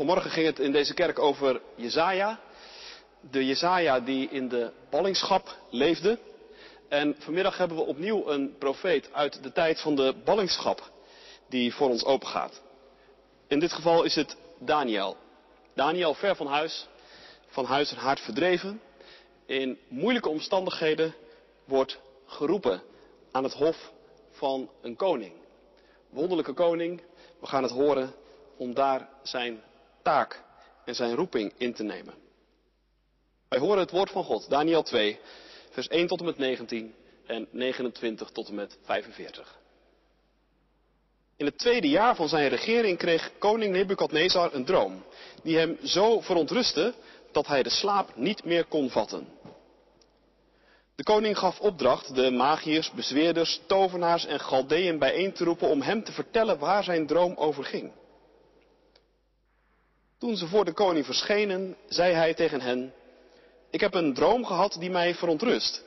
Vanmorgen 0.00 0.30
ging 0.30 0.46
het 0.46 0.58
in 0.58 0.72
deze 0.72 0.94
kerk 0.94 1.18
over 1.18 1.60
Jezaja. 1.74 2.40
De 3.20 3.46
Jezaja 3.46 4.00
die 4.00 4.28
in 4.30 4.48
de 4.48 4.70
ballingschap 4.90 5.56
leefde. 5.70 6.18
En 6.88 7.16
vanmiddag 7.18 7.56
hebben 7.56 7.76
we 7.76 7.82
opnieuw 7.82 8.28
een 8.28 8.58
profeet 8.58 9.12
uit 9.12 9.42
de 9.42 9.52
tijd 9.52 9.80
van 9.80 9.94
de 9.94 10.14
ballingschap 10.24 10.90
die 11.48 11.74
voor 11.74 11.88
ons 11.88 12.04
opengaat. 12.04 12.62
In 13.48 13.58
dit 13.58 13.72
geval 13.72 14.02
is 14.02 14.14
het 14.14 14.36
Daniel. 14.58 15.16
Daniel 15.74 16.14
ver 16.14 16.36
van 16.36 16.46
huis, 16.46 16.86
van 17.46 17.64
huis 17.64 17.90
en 17.90 17.98
hart 17.98 18.20
verdreven. 18.20 18.80
In 19.46 19.78
moeilijke 19.88 20.28
omstandigheden 20.28 21.14
wordt 21.64 21.98
geroepen 22.26 22.82
aan 23.32 23.44
het 23.44 23.54
hof 23.54 23.92
van 24.30 24.70
een 24.82 24.96
koning. 24.96 25.32
Wonderlijke 26.10 26.52
koning, 26.52 27.02
we 27.40 27.46
gaan 27.46 27.62
het 27.62 27.72
horen 27.72 28.14
om 28.56 28.74
daar 28.74 29.08
zijn 29.22 29.62
taak 30.02 30.42
en 30.84 30.94
zijn 30.94 31.14
roeping 31.14 31.52
in 31.56 31.74
te 31.74 31.82
nemen. 31.82 32.14
Wij 33.48 33.58
horen 33.58 33.78
het 33.78 33.90
woord 33.90 34.10
van 34.10 34.24
God, 34.24 34.50
Daniel 34.50 34.82
2, 34.82 35.18
vers 35.70 35.88
1 35.88 36.06
tot 36.06 36.18
en 36.18 36.24
met 36.24 36.38
19 36.38 36.94
en 37.26 37.48
29 37.50 38.30
tot 38.30 38.48
en 38.48 38.54
met 38.54 38.78
45. 38.82 39.58
In 41.36 41.46
het 41.46 41.58
tweede 41.58 41.88
jaar 41.88 42.16
van 42.16 42.28
zijn 42.28 42.48
regering 42.48 42.98
kreeg 42.98 43.30
koning 43.38 43.72
Nebukadnezar 43.72 44.54
een 44.54 44.64
droom, 44.64 45.04
die 45.42 45.58
hem 45.58 45.78
zo 45.84 46.20
verontrustte 46.20 46.94
dat 47.32 47.46
hij 47.46 47.62
de 47.62 47.70
slaap 47.70 48.16
niet 48.16 48.44
meer 48.44 48.64
kon 48.64 48.90
vatten. 48.90 49.28
De 50.94 51.02
koning 51.02 51.38
gaf 51.38 51.60
opdracht 51.60 52.14
de 52.14 52.30
magiërs, 52.30 52.90
bezweerders, 52.90 53.60
tovenaars 53.66 54.26
en 54.26 54.40
galdeeën 54.40 54.98
bijeen 54.98 55.32
te 55.32 55.44
roepen 55.44 55.68
om 55.68 55.82
hem 55.82 56.04
te 56.04 56.12
vertellen 56.12 56.58
waar 56.58 56.84
zijn 56.84 57.06
droom 57.06 57.34
over 57.36 57.64
ging. 57.64 57.92
Toen 60.20 60.36
ze 60.36 60.46
voor 60.46 60.64
de 60.64 60.72
koning 60.72 61.04
verschenen, 61.04 61.76
zei 61.88 62.14
hij 62.14 62.34
tegen 62.34 62.60
hen, 62.60 62.92
ik 63.70 63.80
heb 63.80 63.94
een 63.94 64.14
droom 64.14 64.44
gehad 64.44 64.76
die 64.78 64.90
mij 64.90 65.14
verontrust. 65.14 65.84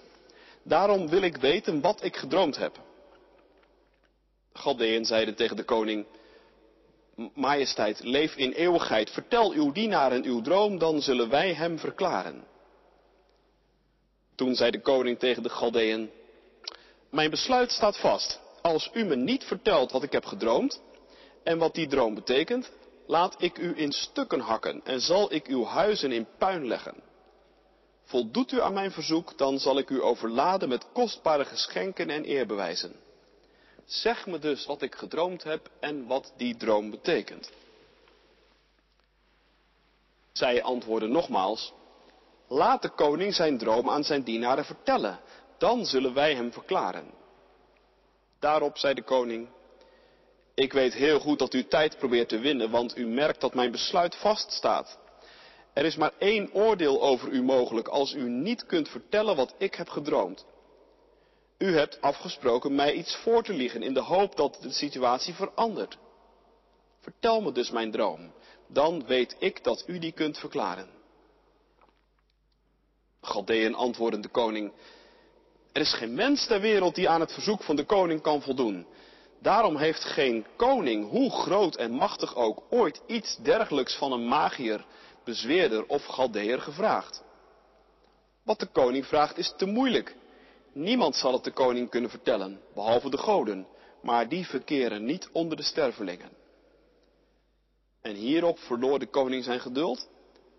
Daarom 0.64 1.09
wil 1.09 1.22
ik 1.22 1.38
weten 1.38 1.81
wat 1.81 2.03
ik 2.03 2.16
gedroomd 2.16 2.58
heb. 2.58 2.73
De 4.52 4.59
Galdeën 4.59 5.06
zeiden 5.06 5.36
tegen 5.36 5.56
de 5.56 5.64
koning, 5.64 6.06
Majesteit, 7.34 8.03
leef 8.03 8.36
in 8.36 8.52
eeuwigheid, 8.52 9.09
vertel 9.09 9.52
uw 9.52 9.72
dienaren 9.72 10.23
uw 10.23 10.42
droom, 10.42 10.78
dan 10.78 11.02
zullen 11.02 11.30
wij 11.30 11.53
hem 11.53 11.80
verklaren. 11.80 12.44
Toen 14.36 14.56
zei 14.56 14.72
de 14.72 14.81
koning 14.81 15.20
tegen 15.20 15.44
de 15.44 15.50
Galdeën, 15.50 16.12
mijn 17.09 17.30
besluit 17.30 17.72
staat 17.72 17.97
vast. 17.97 18.40
Als 18.62 18.90
u 18.94 19.03
me 19.03 19.16
niet 19.16 19.44
vertelt 19.44 19.92
wat 19.92 20.03
ik 20.03 20.12
heb 20.12 20.25
gedroomd 20.25 20.81
en 21.44 21.58
wat 21.58 21.75
die 21.75 21.88
droom 21.88 22.14
betekent, 22.14 22.72
laat 23.06 23.36
ik 23.42 23.58
u 23.58 23.78
in 23.78 23.92
stukken 23.92 24.40
hakken 24.40 24.82
en 24.84 25.02
zal 25.02 25.34
ik 25.34 25.48
uw 25.48 25.66
huizen 25.66 26.12
in 26.12 26.28
puin 26.38 26.68
leggen. 26.68 27.04
Voldoet 28.04 28.52
u 28.52 28.62
aan 28.62 28.73
mijn 28.73 28.92
verzoek, 28.92 29.38
dan 29.38 29.59
zal 29.59 29.78
ik 29.78 29.90
u 29.90 30.02
overladen 30.02 30.70
met 30.70 30.92
kostbare 30.94 31.46
geschenken 31.46 32.09
en 32.09 32.24
eerbewijzen. 32.24 32.96
Zeg 33.86 34.26
me 34.26 34.40
dus 34.40 34.66
wat 34.66 34.81
ik 34.81 34.96
gedroomd 34.96 35.44
heb 35.44 35.70
en 35.80 36.08
wat 36.08 36.34
die 36.38 36.58
droom 36.58 36.90
betekent. 36.90 37.52
Zij 40.31 40.64
antwoordden 40.64 41.12
nogmaals, 41.12 41.74
laat 42.48 42.81
de 42.81 42.90
koning 42.90 43.34
zijn 43.36 43.58
droom 43.58 43.90
aan 43.90 44.04
zijn 44.04 44.24
dienaren 44.24 44.66
vertellen, 44.66 45.20
dan 45.58 45.86
zullen 45.86 46.14
wij 46.14 46.36
hem 46.36 46.52
verklaren. 46.54 47.12
Daarop 48.40 48.78
zei 48.78 48.94
de 48.94 49.04
koning, 49.04 49.48
ik 50.54 50.73
weet 50.73 50.94
heel 50.94 51.20
goed 51.20 51.40
dat 51.40 51.54
u 51.54 51.68
tijd 51.68 51.98
probeert 51.98 52.30
te 52.30 52.40
winnen, 52.40 52.70
want 52.70 52.98
u 52.98 53.08
merkt 53.08 53.42
dat 53.42 53.54
mijn 53.54 53.72
besluit 53.72 54.16
vaststaat. 54.16 54.98
Er 55.73 55.86
is 55.86 55.96
maar 55.96 56.14
één 56.18 56.54
oordeel 56.54 57.02
over 57.02 57.30
u 57.30 57.44
mogelijk 57.44 57.88
als 57.88 58.14
u 58.14 58.30
niet 58.30 58.66
kunt 58.66 58.90
vertellen 58.90 59.36
wat 59.36 59.54
ik 59.58 59.76
heb 59.76 59.90
gedroomd. 59.90 60.46
U 61.58 61.78
hebt 61.78 62.02
afgesproken 62.02 62.75
mij 62.75 62.94
iets 62.94 63.16
voor 63.16 63.44
te 63.44 63.53
liegen 63.53 63.84
in 63.84 63.94
de 63.94 64.02
hoop 64.02 64.36
dat 64.36 64.58
de 64.62 64.72
situatie 64.72 65.34
verandert. 65.34 65.97
Vertel 67.00 67.42
me 67.42 67.52
dus 67.52 67.72
mijn 67.72 67.92
droom, 67.92 68.34
dan 68.68 69.06
weet 69.06 69.36
ik 69.40 69.63
dat 69.63 69.84
u 69.88 70.00
die 70.00 70.12
kunt 70.12 70.38
verklaren. 70.38 70.90
Galdeën 73.22 73.75
antwoordde 73.75 74.19
de 74.19 74.28
koning, 74.28 74.72
er 75.72 75.81
is 75.81 75.94
geen 75.94 76.13
mens 76.13 76.47
ter 76.47 76.62
wereld 76.62 76.96
die 76.96 77.09
aan 77.09 77.19
het 77.19 77.34
verzoek 77.34 77.63
van 77.63 77.75
de 77.75 77.84
koning 77.84 78.22
kan 78.22 78.42
voldoen. 78.42 78.86
Daarom 79.44 79.78
heeft 79.78 80.04
geen 80.04 80.46
koning, 80.56 81.09
hoe 81.09 81.31
groot 81.31 81.76
en 81.76 81.92
machtig 81.92 82.36
ook, 82.36 82.64
ooit 82.70 83.02
iets 83.08 83.38
dergelijks 83.38 83.96
van 83.98 84.12
een 84.12 84.28
magier, 84.28 84.86
bezweerder 85.24 85.86
of 85.86 86.06
galdeer 86.06 86.62
gevraagd. 86.62 87.24
Wat 88.44 88.59
de 88.59 88.66
koning 88.66 89.06
vraagt 89.06 89.38
is 89.38 89.54
te 89.58 89.66
moeilijk. 89.66 90.16
Niemand 90.74 91.16
zal 91.16 91.34
het 91.34 91.44
de 91.44 91.52
koning 91.52 91.90
kunnen 91.90 92.09
vertellen, 92.09 92.62
behalve 92.74 93.09
de 93.09 93.18
goden, 93.18 93.68
maar 94.02 94.30
die 94.30 94.46
verkeren 94.46 95.06
niet 95.06 95.30
onder 95.31 95.58
de 95.58 95.64
stervelingen. 95.64 96.31
En 98.02 98.16
hierop 98.16 98.60
verloor 98.60 99.00
de 99.00 99.10
koning 99.10 99.44
zijn 99.44 99.60
geduld 99.60 100.10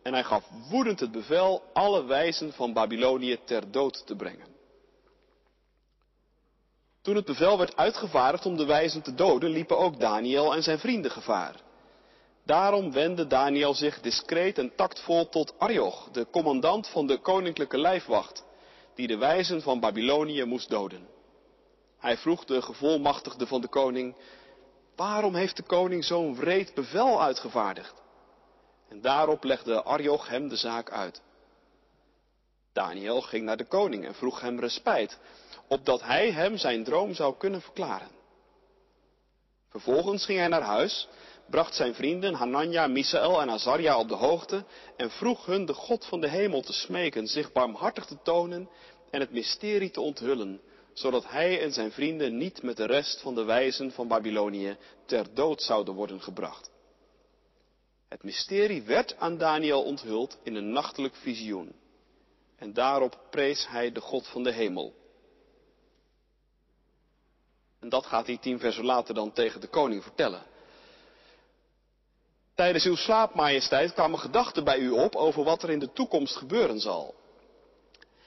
en 0.02 0.12
hij 0.12 0.24
gaf 0.24 0.44
woedend 0.70 1.00
het 1.00 1.12
bevel 1.12 1.62
alle 1.72 2.04
wijzen 2.04 2.52
van 2.52 2.72
Babylonië 2.72 3.38
ter 3.44 3.70
dood 3.70 4.06
te 4.06 4.16
brengen. 4.16 4.53
Toen 7.04 7.16
het 7.16 7.24
bevel 7.24 7.58
werd 7.58 7.76
uitgevaardigd 7.76 8.46
om 8.46 8.56
de 8.56 8.64
wijzen 8.64 9.02
te 9.02 9.14
doden, 9.14 9.50
liepen 9.50 9.78
ook 9.78 10.00
Daniel 10.00 10.54
en 10.54 10.62
zijn 10.62 10.78
vrienden 10.78 11.10
gevaar. 11.10 11.54
Daarom 12.44 12.92
wendde 12.92 13.26
Daniel 13.26 13.74
zich 13.74 14.00
discreet 14.00 14.58
en 14.58 14.74
tactvol 14.74 15.28
tot 15.28 15.54
Arioch, 15.58 16.08
de 16.12 16.26
commandant 16.30 16.88
van 16.88 17.06
de 17.06 17.18
koninklijke 17.18 17.78
lijfwacht, 17.78 18.44
die 18.94 19.06
de 19.06 19.16
wijzen 19.16 19.62
van 19.62 19.80
Babylonië 19.80 20.44
moest 20.44 20.70
doden. 20.70 21.08
Hij 21.98 22.16
vroeg 22.16 22.44
de 22.44 22.62
gevolmachtigde 22.62 23.46
van 23.46 23.60
de 23.60 23.68
koning, 23.68 24.16
waarom 24.96 25.34
heeft 25.34 25.56
de 25.56 25.62
koning 25.62 26.04
zo'n 26.04 26.36
wreed 26.36 26.74
bevel 26.74 27.22
uitgevaardigd? 27.22 28.02
En 28.88 29.00
daarop 29.00 29.44
legde 29.44 29.84
Arioch 29.84 30.28
hem 30.28 30.48
de 30.48 30.56
zaak 30.56 30.90
uit. 30.90 31.22
Daniel 32.72 33.20
ging 33.20 33.44
naar 33.44 33.56
de 33.56 33.66
koning 33.66 34.04
en 34.06 34.14
vroeg 34.14 34.40
hem 34.40 34.60
respijt, 34.60 35.18
opdat 35.68 36.02
hij 36.02 36.30
hem 36.30 36.56
zijn 36.56 36.84
droom 36.84 37.14
zou 37.14 37.34
kunnen 37.36 37.60
verklaren. 37.60 38.10
Vervolgens 39.68 40.24
ging 40.24 40.38
hij 40.38 40.48
naar 40.48 40.62
huis, 40.62 41.08
bracht 41.50 41.74
zijn 41.74 41.94
vrienden 41.94 42.34
Hanania, 42.34 42.86
Misaël 42.86 43.40
en 43.40 43.50
Azaria 43.50 43.98
op 43.98 44.08
de 44.08 44.14
hoogte 44.14 44.64
en 44.96 45.10
vroeg 45.10 45.46
hun 45.46 45.64
de 45.64 45.74
God 45.74 46.04
van 46.04 46.20
de 46.20 46.28
hemel 46.28 46.60
te 46.60 46.72
smeken, 46.72 47.26
zich 47.26 47.52
barmhartig 47.52 48.04
te 48.04 48.16
tonen 48.22 48.68
en 49.10 49.20
het 49.20 49.32
mysterie 49.32 49.90
te 49.90 50.00
onthullen, 50.00 50.60
zodat 50.92 51.28
hij 51.28 51.62
en 51.62 51.72
zijn 51.72 51.92
vrienden 51.92 52.36
niet 52.36 52.62
met 52.62 52.76
de 52.76 52.86
rest 52.86 53.20
van 53.20 53.34
de 53.34 53.44
wijzen 53.44 53.92
van 53.92 54.08
Babylonië 54.08 54.76
ter 55.06 55.34
dood 55.34 55.62
zouden 55.62 55.94
worden 55.94 56.20
gebracht. 56.20 56.70
Het 58.08 58.22
mysterie 58.22 58.82
werd 58.82 59.16
aan 59.18 59.38
Daniel 59.38 59.82
onthuld 59.82 60.38
in 60.42 60.54
een 60.54 60.72
nachtelijk 60.72 61.14
visioen. 61.14 61.72
En 62.56 62.72
daarop 62.72 63.20
prees 63.30 63.68
hij 63.68 63.92
de 63.92 64.00
God 64.00 64.26
van 64.26 64.42
de 64.42 64.52
hemel. 64.52 64.94
En 67.84 67.90
dat 67.90 68.06
gaat 68.06 68.26
hij 68.26 68.36
tien 68.36 68.58
versen 68.58 68.84
later 68.84 69.14
dan 69.14 69.32
tegen 69.32 69.60
de 69.60 69.66
koning 69.66 70.02
vertellen. 70.02 70.42
Tijdens 72.54 72.84
uw 72.84 72.94
slaap, 72.94 73.34
majesteit, 73.34 73.92
kwamen 73.92 74.18
gedachten 74.18 74.64
bij 74.64 74.78
u 74.78 74.90
op 74.90 75.14
over 75.14 75.44
wat 75.44 75.62
er 75.62 75.70
in 75.70 75.78
de 75.78 75.92
toekomst 75.92 76.36
gebeuren 76.36 76.80
zal. 76.80 77.14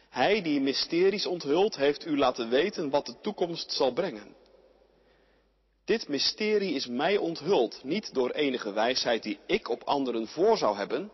Hij 0.09 0.41
die 0.41 0.61
mysteries 0.61 1.25
onthult, 1.25 1.75
heeft 1.75 2.05
u 2.05 2.17
laten 2.17 2.49
weten 2.49 2.89
wat 2.89 3.05
de 3.05 3.19
toekomst 3.21 3.71
zal 3.71 3.91
brengen. 3.91 4.35
Dit 5.85 6.07
mysterie 6.07 6.73
is 6.73 6.87
mij 6.87 7.17
onthuld, 7.17 7.83
niet 7.83 8.13
door 8.13 8.29
enige 8.29 8.73
wijsheid 8.73 9.23
die 9.23 9.39
ik 9.45 9.69
op 9.69 9.83
anderen 9.83 10.27
voor 10.27 10.57
zou 10.57 10.75
hebben, 10.75 11.11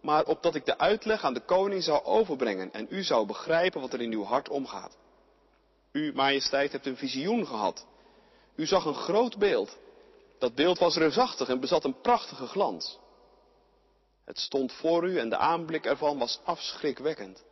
maar 0.00 0.24
opdat 0.24 0.54
ik 0.54 0.64
de 0.64 0.78
uitleg 0.78 1.24
aan 1.24 1.34
de 1.34 1.44
koning 1.44 1.82
zou 1.82 2.04
overbrengen 2.04 2.72
en 2.72 2.86
u 2.90 3.02
zou 3.02 3.26
begrijpen 3.26 3.80
wat 3.80 3.92
er 3.92 4.00
in 4.00 4.12
uw 4.12 4.24
hart 4.24 4.48
omgaat. 4.48 4.96
U, 5.92 6.12
majesteit, 6.14 6.72
hebt 6.72 6.86
een 6.86 6.96
visioen 6.96 7.46
gehad. 7.46 7.86
U 8.56 8.66
zag 8.66 8.84
een 8.84 8.94
groot 8.94 9.38
beeld. 9.38 9.76
Dat 10.38 10.54
beeld 10.54 10.78
was 10.78 10.96
reusachtig 10.96 11.48
en 11.48 11.60
bezat 11.60 11.84
een 11.84 12.00
prachtige 12.00 12.46
glans. 12.46 12.98
Het 14.24 14.38
stond 14.38 14.72
voor 14.72 15.08
u 15.08 15.18
en 15.18 15.28
de 15.28 15.36
aanblik 15.36 15.86
ervan 15.86 16.18
was 16.18 16.40
afschrikwekkend. 16.44 17.44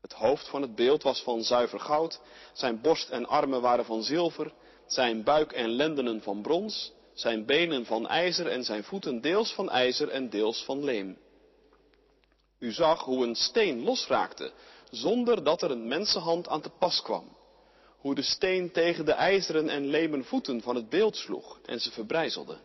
Het 0.00 0.12
hoofd 0.12 0.48
van 0.48 0.62
het 0.62 0.74
beeld 0.74 1.02
was 1.02 1.22
van 1.22 1.42
zuiver 1.42 1.80
goud, 1.80 2.20
zijn 2.52 2.80
borst 2.80 3.08
en 3.08 3.26
armen 3.26 3.60
waren 3.60 3.84
van 3.84 4.02
zilver, 4.02 4.52
zijn 4.86 5.24
buik 5.24 5.52
en 5.52 5.68
lendenen 5.68 6.22
van 6.22 6.42
brons, 6.42 6.92
zijn 7.14 7.46
benen 7.46 7.86
van 7.86 8.08
ijzer 8.08 8.46
en 8.46 8.64
zijn 8.64 8.84
voeten 8.84 9.20
deels 9.20 9.52
van 9.52 9.70
ijzer 9.70 10.08
en 10.08 10.30
deels 10.30 10.64
van 10.64 10.84
leem. 10.84 11.18
U 12.58 12.72
zag 12.72 13.04
hoe 13.04 13.26
een 13.26 13.34
steen 13.34 13.82
losraakte, 13.82 14.52
zonder 14.90 15.44
dat 15.44 15.62
er 15.62 15.70
een 15.70 15.88
mensenhand 15.88 16.48
aan 16.48 16.60
te 16.60 16.70
pas 16.78 17.02
kwam. 17.02 17.36
Hoe 17.98 18.14
de 18.14 18.22
steen 18.22 18.72
tegen 18.72 19.04
de 19.04 19.12
ijzeren 19.12 19.68
en 19.68 19.86
lemen 19.86 20.24
voeten 20.24 20.62
van 20.62 20.74
het 20.74 20.88
beeld 20.88 21.16
sloeg 21.16 21.58
en 21.64 21.80
ze 21.80 21.90
verbrijzelde. 21.90 22.58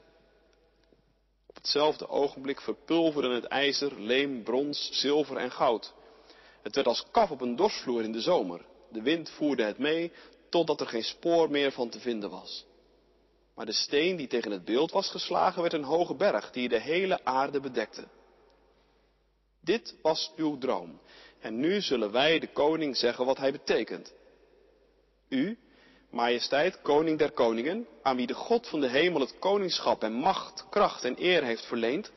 Op 1.46 1.56
hetzelfde 1.56 2.10
ogenblik 2.10 2.62
verpulverde 2.62 3.34
het 3.34 3.46
ijzer, 3.46 4.02
leem, 4.02 4.44
brons, 4.44 4.90
zilver 4.92 5.38
en 5.38 5.52
goud. 5.52 5.94
Het 6.62 6.76
werd 6.76 6.88
als 6.88 7.06
kaf 7.12 7.32
op 7.32 7.42
een 7.42 7.56
dorsvloer 7.56 8.04
in 8.04 8.12
de 8.12 8.22
zomer. 8.22 8.66
De 8.92 9.02
wind 9.02 9.30
voerde 9.30 9.64
het 9.64 9.78
mee 9.78 10.12
totdat 10.50 10.82
er 10.82 10.88
geen 10.88 11.04
spoor 11.04 11.52
meer 11.52 11.72
van 11.72 11.90
te 11.90 12.00
vinden 12.00 12.30
was. 12.30 12.66
Maar 13.56 13.66
de 13.66 13.72
steen 13.72 14.16
die 14.16 14.28
tegen 14.28 14.52
het 14.52 14.66
beeld 14.66 14.92
was 14.92 15.10
geslagen 15.10 15.62
werd 15.62 15.74
een 15.74 15.84
hoge 15.84 16.16
berg 16.16 16.52
die 16.52 16.70
de 16.70 16.80
hele 16.80 17.26
aarde 17.26 17.60
bedekte. 17.60 18.08
Dit 19.62 19.96
was 20.02 20.32
uw 20.36 20.58
droom. 20.58 21.00
En 21.46 21.60
nu 21.60 21.82
zullen 21.82 22.12
wij 22.12 22.40
de 22.40 22.48
koning 22.48 22.98
zeggen 22.98 23.26
wat 23.26 23.38
hij 23.38 23.52
betekent. 23.52 24.14
U, 25.30 25.58
majesteit, 26.10 26.82
koning 26.82 27.18
der 27.18 27.32
koningen, 27.32 27.88
aan 28.02 28.16
wie 28.16 28.28
de 28.28 28.34
God 28.34 28.68
van 28.68 28.80
de 28.80 28.88
hemel 28.88 29.22
het 29.22 29.40
koningschap 29.40 30.04
en 30.04 30.14
macht, 30.14 30.66
kracht 30.70 31.04
en 31.04 31.16
eer 31.18 31.44
heeft 31.44 31.66
verleend, 31.66 32.12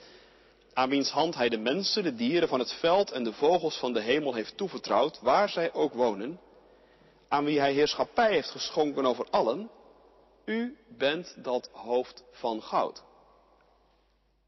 aan 0.72 0.88
wiens 0.88 1.10
hand 1.10 1.34
hij 1.34 1.48
de 1.48 1.58
mensen, 1.58 2.02
de 2.02 2.14
dieren 2.14 2.48
van 2.48 2.58
het 2.58 2.72
veld 2.72 3.10
en 3.10 3.24
de 3.24 3.32
vogels 3.32 3.78
van 3.78 3.92
de 3.92 4.00
hemel 4.00 4.34
heeft 4.34 4.56
toevertrouwd, 4.56 5.20
waar 5.20 5.48
zij 5.48 5.72
ook 5.72 5.94
wonen, 5.94 6.40
aan 7.28 7.44
wie 7.44 7.58
hij 7.58 7.72
heerschappij 7.72 8.32
heeft 8.32 8.50
geschonken 8.50 9.06
over 9.06 9.26
allen, 9.30 9.70
u 10.44 10.76
bent 10.96 11.34
dat 11.44 11.70
hoofd 11.72 12.24
van 12.32 12.62
goud. 12.62 13.02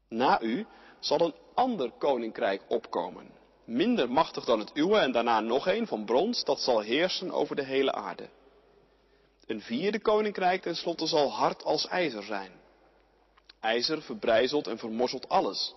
Na 0.09 0.41
u 0.41 0.65
zal 0.99 1.19
een 1.21 1.35
ander 1.53 1.91
koninkrijk 1.91 2.61
opkomen, 2.67 3.40
minder 3.71 4.11
machtig 4.11 4.45
dan 4.45 4.59
het 4.59 4.71
uwe 4.73 4.97
en 4.97 5.11
daarna 5.11 5.39
nog 5.39 5.67
een 5.67 5.87
van 5.87 6.05
brons, 6.05 6.43
dat 6.43 6.61
zal 6.61 6.79
heersen 6.79 7.31
over 7.31 7.55
de 7.55 7.63
hele 7.63 7.93
aarde. 7.93 8.29
Een 9.45 9.61
vierde 9.61 9.99
koninkrijk 9.99 10.61
tenslotte 10.61 11.07
zal 11.07 11.31
hard 11.31 11.63
als 11.63 11.87
ijzer 11.87 12.23
zijn. 12.23 12.51
IJzer 13.59 14.01
verbrijzelt 14.01 14.67
en 14.67 14.77
vermorzelt 14.77 15.29
alles. 15.29 15.73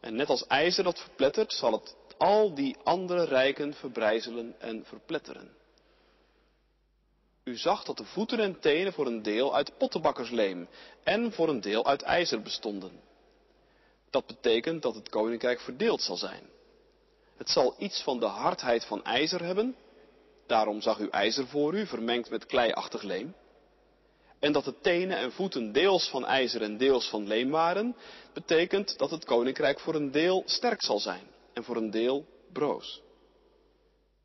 En 0.00 0.14
net 0.14 0.28
als 0.28 0.46
ijzer 0.46 0.84
dat 0.84 1.00
verplettert, 1.00 1.52
zal 1.52 1.72
het 1.72 1.96
al 2.16 2.54
die 2.54 2.76
andere 2.84 3.24
rijken 3.24 3.74
verbrijzelen 3.74 4.54
en 4.60 4.84
verpletteren. 4.84 5.54
U 7.44 7.56
zag 7.56 7.84
dat 7.84 7.96
de 7.96 8.04
voeten 8.04 8.38
en 8.40 8.60
tenen 8.60 8.92
voor 8.92 9.06
een 9.06 9.22
deel 9.22 9.54
uit 9.54 9.78
pottenbakkersleem 9.78 10.68
en 11.02 11.32
voor 11.32 11.48
een 11.48 11.60
deel 11.60 11.86
uit 11.86 12.02
ijzer 12.02 12.42
bestonden. 12.42 13.00
Dat 14.10 14.26
betekent 14.26 14.82
dat 14.82 14.94
het 14.94 15.08
koninkrijk 15.08 15.60
verdeeld 15.60 16.02
zal 16.02 16.16
zijn. 16.16 16.54
Het 17.36 17.50
zal 17.50 17.74
iets 17.78 18.02
van 18.02 18.20
de 18.20 18.26
hardheid 18.26 18.84
van 18.84 19.04
ijzer 19.04 19.44
hebben, 19.44 19.76
daarom 20.46 20.80
zag 20.80 20.98
u 20.98 21.08
ijzer 21.08 21.46
voor 21.46 21.74
u 21.74 21.86
vermengd 21.86 22.30
met 22.30 22.46
kleiachtig 22.46 23.02
leem. 23.02 23.34
En 24.38 24.52
dat 24.52 24.64
de 24.64 24.80
tenen 24.80 25.16
en 25.16 25.32
voeten 25.32 25.72
deels 25.72 26.08
van 26.08 26.26
ijzer 26.26 26.62
en 26.62 26.76
deels 26.76 27.08
van 27.08 27.26
leem 27.26 27.50
waren, 27.50 27.96
betekent 28.32 28.98
dat 28.98 29.10
het 29.10 29.24
koninkrijk 29.24 29.80
voor 29.80 29.94
een 29.94 30.10
deel 30.10 30.42
sterk 30.46 30.82
zal 30.82 30.98
zijn 30.98 31.26
en 31.52 31.64
voor 31.64 31.76
een 31.76 31.90
deel 31.90 32.26
broos. 32.52 33.02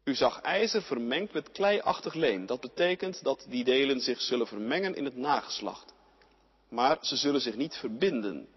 U 0.04 0.16
zag 0.16 0.42
ijzer 0.42 0.82
vermengd 0.82 1.34
met 1.34 1.52
kleiachtig 1.52 2.14
leem. 2.14 2.46
Dat 2.46 2.60
betekent 2.60 3.24
dat 3.24 3.46
die 3.50 3.64
delen 3.64 4.00
zich 4.00 4.22
zullen 4.22 4.48
vermengen 4.48 4.96
in 4.96 5.06
het 5.06 5.16
nageslacht. 5.16 5.94
Maar 6.70 6.98
ze 7.02 7.16
zullen 7.16 7.42
zich 7.42 7.56
niet 7.56 7.76
verbinden, 7.76 8.48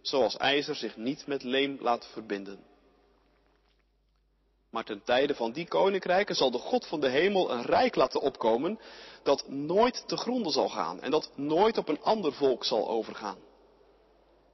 zoals 0.00 0.36
ijzer 0.36 0.74
zich 0.74 0.96
niet 0.96 1.26
met 1.26 1.42
leem 1.42 1.76
laat 1.80 2.06
verbinden. 2.12 2.58
Maar 4.72 4.84
ten 4.84 5.02
tijde 5.04 5.34
van 5.34 5.52
die 5.52 5.68
koninkrijken 5.68 6.34
zal 6.34 6.50
de 6.50 6.58
God 6.58 6.86
van 6.86 7.00
de 7.00 7.08
hemel 7.08 7.50
een 7.50 7.62
rijk 7.62 7.94
laten 7.94 8.20
opkomen 8.20 8.78
dat 9.22 9.48
nooit 9.48 10.08
te 10.08 10.16
gronden 10.16 10.52
zal 10.52 10.68
gaan 10.68 11.00
en 11.00 11.10
dat 11.10 11.30
nooit 11.34 11.78
op 11.78 11.88
een 11.88 12.02
ander 12.02 12.32
volk 12.32 12.64
zal 12.64 12.88
overgaan. 12.88 13.38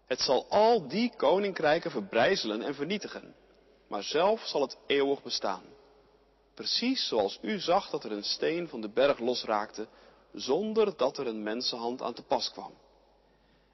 Het 0.06 0.20
zal 0.20 0.46
al 0.48 0.88
die 0.88 1.12
koninkrijken 1.16 1.90
verbrijzelen 1.90 2.62
en 2.62 2.74
vernietigen, 2.74 3.34
maar 3.88 4.02
zelf 4.02 4.46
zal 4.46 4.60
het 4.60 4.76
eeuwig 4.86 5.22
bestaan. 5.22 5.62
Precies 6.54 7.08
zoals 7.08 7.38
u 7.42 7.58
zag 7.58 7.90
dat 7.90 8.04
er 8.04 8.12
een 8.12 8.24
steen 8.24 8.68
van 8.68 8.80
de 8.80 8.90
berg 8.90 9.18
losraakte, 9.18 9.88
zonder 10.32 10.96
dat 10.96 11.18
er 11.18 11.26
een 11.26 11.42
mensenhand 11.42 12.02
aan 12.02 12.14
te 12.14 12.22
pas 12.22 12.50
kwam. 12.50 12.72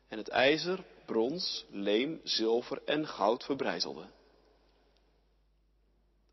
En 0.08 0.18
het 0.18 0.28
ijzer, 0.28 0.84
brons, 1.06 1.64
leem, 1.70 2.20
zilver 2.24 2.82
en 2.84 3.06
goud 3.06 3.44
verbrijzelde. 3.44 4.06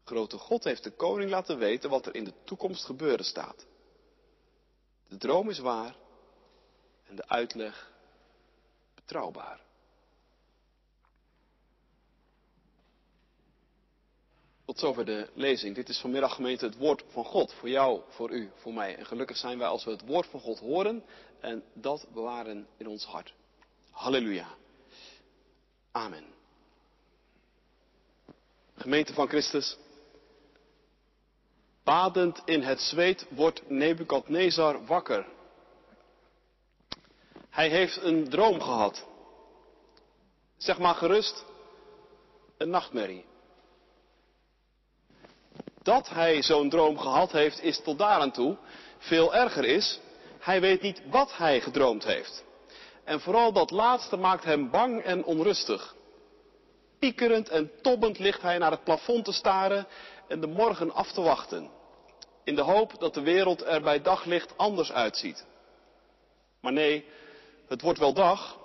Grote 0.03 0.37
God 0.37 0.63
heeft 0.63 0.83
de 0.83 0.91
koning 0.91 1.29
laten 1.29 1.57
weten 1.57 1.89
wat 1.89 2.05
er 2.05 2.15
in 2.15 2.23
de 2.23 2.33
toekomst 2.43 2.85
gebeuren 2.85 3.25
staat. 3.25 3.65
De 5.07 5.17
droom 5.17 5.49
is 5.49 5.59
waar 5.59 5.95
en 7.07 7.15
de 7.15 7.27
uitleg 7.27 7.91
betrouwbaar. 8.95 9.59
Tot 14.65 14.79
zover 14.79 15.05
de 15.05 15.29
lezing. 15.33 15.75
Dit 15.75 15.89
is 15.89 15.99
vanmiddag 15.99 16.35
gemeente 16.35 16.65
het 16.65 16.77
woord 16.77 17.03
van 17.07 17.25
God. 17.25 17.53
Voor 17.53 17.69
jou, 17.69 18.01
voor 18.09 18.31
u, 18.31 18.51
voor 18.55 18.73
mij. 18.73 18.95
En 18.95 19.05
gelukkig 19.05 19.37
zijn 19.37 19.57
wij 19.57 19.67
als 19.67 19.83
we 19.83 19.91
het 19.91 20.05
woord 20.05 20.27
van 20.27 20.39
God 20.39 20.59
horen 20.59 21.03
en 21.39 21.63
dat 21.73 22.07
bewaren 22.13 22.67
in 22.77 22.87
ons 22.87 23.05
hart. 23.05 23.33
Halleluja. 23.89 24.47
Amen. 25.91 26.23
Gemeente 28.75 29.13
van 29.13 29.27
Christus. 29.27 29.77
Badend 31.91 32.41
in 32.45 32.61
het 32.61 32.81
zweet 32.81 33.25
wordt 33.29 33.69
Nebukadnezar 33.69 34.85
wakker. 34.85 35.25
Hij 37.49 37.69
heeft 37.69 38.03
een 38.03 38.29
droom 38.29 38.61
gehad. 38.61 39.05
Zeg 40.57 40.79
maar 40.79 40.95
gerust, 40.95 41.45
een 42.57 42.69
nachtmerrie. 42.69 43.25
Dat 45.83 46.09
hij 46.09 46.41
zo'n 46.41 46.69
droom 46.69 46.97
gehad 46.97 47.31
heeft, 47.31 47.61
is 47.61 47.81
tot 47.83 47.97
daar 47.97 48.19
aan 48.19 48.31
toe. 48.31 48.57
Veel 48.97 49.35
erger 49.35 49.65
is, 49.65 49.99
hij 50.39 50.61
weet 50.61 50.81
niet 50.81 51.01
wat 51.09 51.37
hij 51.37 51.61
gedroomd 51.61 52.03
heeft. 52.03 52.43
En 53.03 53.19
vooral 53.21 53.53
dat 53.53 53.71
laatste 53.71 54.17
maakt 54.17 54.43
hem 54.43 54.69
bang 54.69 55.01
en 55.01 55.23
onrustig. 55.23 55.95
Piekerend 56.99 57.49
en 57.49 57.71
tobbend 57.81 58.19
ligt 58.19 58.41
hij 58.41 58.57
naar 58.57 58.71
het 58.71 58.83
plafond 58.83 59.25
te 59.25 59.31
staren 59.31 59.87
en 60.27 60.41
de 60.41 60.47
morgen 60.47 60.93
af 60.93 61.11
te 61.11 61.21
wachten. 61.21 61.79
In 62.51 62.57
de 62.57 62.63
hoop 62.63 62.99
dat 62.99 63.13
de 63.13 63.21
wereld 63.21 63.63
er 63.63 63.81
bij 63.81 64.01
daglicht 64.01 64.57
anders 64.57 64.91
uitziet. 64.91 65.45
Maar 66.59 66.71
nee, 66.71 67.05
het 67.67 67.81
wordt 67.81 67.99
wel 67.99 68.13
dag, 68.13 68.59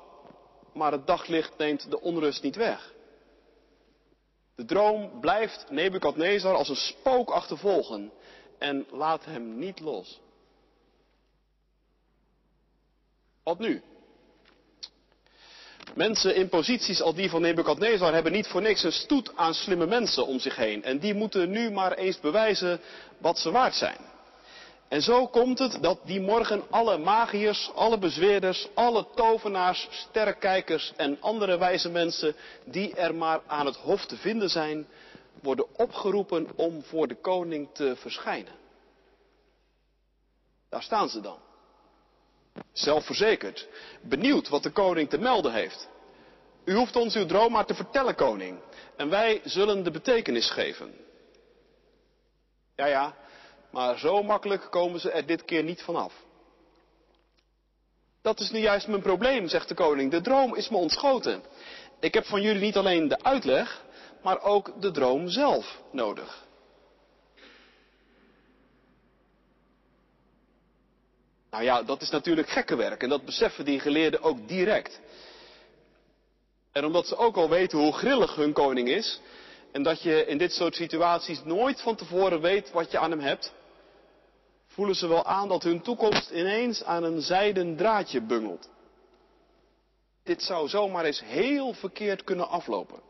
maar 0.73 0.93
het 0.93 1.07
daglicht 1.07 1.59
neemt 1.59 1.91
de 1.91 2.01
onrust 2.01 2.43
niet 2.43 2.57
weg. 2.57 2.95
De 4.55 4.65
droom 4.65 5.21
blijft 5.21 5.71
Nebukadnezar 5.71 6.55
als 6.55 6.69
een 6.69 6.77
spook 6.77 7.31
achtervolgen 7.31 8.13
en 8.59 8.87
laat 8.91 9.25
hem 9.25 9.59
niet 9.59 9.81
los. 9.81 10.21
Wat 13.43 13.59
nu? 13.59 13.83
Mensen 15.95 16.35
in 16.35 16.49
posities 16.49 17.03
als 17.03 17.15
die 17.15 17.31
van 17.31 17.41
Nebukadnezar 17.41 18.15
hebben 18.15 18.33
niet 18.33 18.47
voor 18.47 18.63
niks 18.63 18.83
een 18.83 18.93
stoet 18.93 19.33
aan 19.37 19.55
slimme 19.55 19.87
mensen 19.87 20.27
om 20.27 20.39
zich 20.39 20.57
heen. 20.57 20.83
En 20.83 20.99
die 20.99 21.15
moeten 21.15 21.51
nu 21.51 21.71
maar 21.71 21.93
eens 21.93 22.21
bewijzen 22.21 22.81
wat 23.19 23.39
ze 23.39 23.51
waard 23.51 23.75
zijn. 23.75 23.97
En 24.89 25.03
zo 25.03 25.27
komt 25.27 25.59
het 25.59 25.79
dat 25.81 25.99
die 26.05 26.21
morgen 26.21 26.63
alle 26.71 26.99
magiërs, 26.99 27.71
alle 27.75 27.99
bezweerders, 27.99 28.69
alle 28.75 29.07
tovenaars, 29.15 29.89
sterrenkijkers 29.91 30.93
en 30.97 31.21
andere 31.21 31.59
wijze 31.59 31.91
mensen 31.91 32.35
die 32.65 32.95
er 32.95 33.15
maar 33.15 33.41
aan 33.47 33.67
het 33.67 33.77
hof 33.77 34.07
te 34.07 34.17
vinden 34.17 34.51
zijn, 34.51 34.87
worden 35.43 35.67
opgeroepen 35.77 36.49
om 36.57 36.83
voor 36.83 37.09
de 37.09 37.15
koning 37.15 37.69
te 37.73 37.97
verschijnen. 37.97 38.53
Daar 40.69 40.83
staan 40.83 41.09
ze 41.09 41.21
dan. 41.21 41.39
Zelfverzekerd, 42.73 43.69
benieuwd 44.03 44.49
wat 44.49 44.63
de 44.63 44.71
koning 44.71 45.09
te 45.09 45.19
melden 45.19 45.53
heeft. 45.53 45.89
U 46.65 46.75
hoeft 46.75 46.97
ons 46.97 47.17
uw 47.17 47.27
droom 47.27 47.53
maar 47.53 47.67
te 47.67 47.75
vertellen, 47.75 48.15
koning, 48.15 48.59
en 48.97 49.09
wij 49.09 49.41
zullen 49.45 49.85
de 49.85 49.91
betekenis 49.91 50.51
geven. 50.51 50.95
Ja, 52.77 52.87
ja, 52.87 53.15
maar 53.71 53.99
zo 53.99 54.23
makkelijk 54.23 54.71
komen 54.71 55.01
ze 55.01 55.11
er 55.11 55.27
dit 55.27 55.45
keer 55.45 55.63
niet 55.63 55.83
vanaf. 55.83 56.25
Dat 58.23 58.41
is 58.41 58.51
nu 58.51 58.59
juist 58.59 58.87
mijn 58.87 59.03
probleem, 59.03 59.49
zegt 59.49 59.69
de 59.69 59.75
koning. 59.75 60.11
De 60.11 60.21
droom 60.21 60.55
is 60.55 60.69
me 60.69 60.77
ontschoten. 60.77 61.43
Ik 62.01 62.15
heb 62.15 62.25
van 62.25 62.43
jullie 62.43 62.61
niet 62.61 62.77
alleen 62.77 63.09
de 63.09 63.23
uitleg, 63.23 63.85
maar 64.23 64.43
ook 64.43 64.81
de 64.81 64.91
droom 64.91 65.29
zelf 65.29 65.83
nodig. 65.93 66.46
Nou 71.51 71.65
ja, 71.65 71.83
dat 71.83 72.03
is 72.03 72.11
natuurlijk 72.11 72.49
gekkenwerk 72.49 73.03
en 73.03 73.09
dat 73.09 73.25
beseffen 73.25 73.65
die 73.65 73.81
geleerden 73.81 74.23
ook 74.23 74.49
direct. 74.49 75.01
En 76.73 76.85
omdat 76.85 77.07
ze 77.07 77.17
ook 77.17 77.37
al 77.37 77.49
weten 77.49 77.79
hoe 77.79 77.93
grillig 77.93 78.35
hun 78.35 78.53
koning 78.53 78.89
is, 78.89 79.21
en 79.73 79.83
dat 79.83 80.03
je 80.03 80.27
in 80.27 80.39
dit 80.39 80.53
soort 80.53 80.75
situaties 80.75 81.43
nooit 81.45 81.81
van 81.81 81.97
tevoren 81.97 82.41
weet 82.41 82.71
wat 82.71 82.91
je 82.91 82.99
aan 82.99 83.11
hem 83.11 83.21
hebt, 83.21 83.53
voelen 84.67 84.95
ze 84.95 85.07
wel 85.09 85.25
aan 85.25 85.49
dat 85.49 85.63
hun 85.63 85.81
toekomst 85.81 86.31
ineens 86.31 86.85
aan 86.85 87.05
een 87.05 87.21
zijden 87.21 87.77
draadje 87.77 88.21
bungelt. 88.21 88.69
dit 90.23 90.43
zou 90.43 90.69
zomaar 90.69 91.05
eens 91.05 91.23
heel 91.25 91.73
verkeerd 91.73 92.25
kunnen 92.25 92.49
aflopen. 92.49 93.01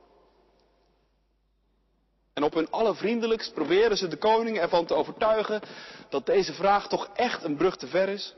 En 2.36 2.42
op 2.42 2.54
hun 2.54 2.70
allervriendelijkst 2.70 3.54
proberen 3.54 3.96
ze 3.96 4.08
de 4.08 4.16
koning 4.16 4.58
ervan 4.58 4.86
te 4.86 4.94
overtuigen 4.94 5.60
dat 6.08 6.26
deze 6.26 6.52
vraag 6.52 6.88
toch 6.88 7.08
echt 7.14 7.44
een 7.44 7.56
brug 7.56 7.76
te 7.76 7.86
ver 7.86 8.08
is. 8.08 8.34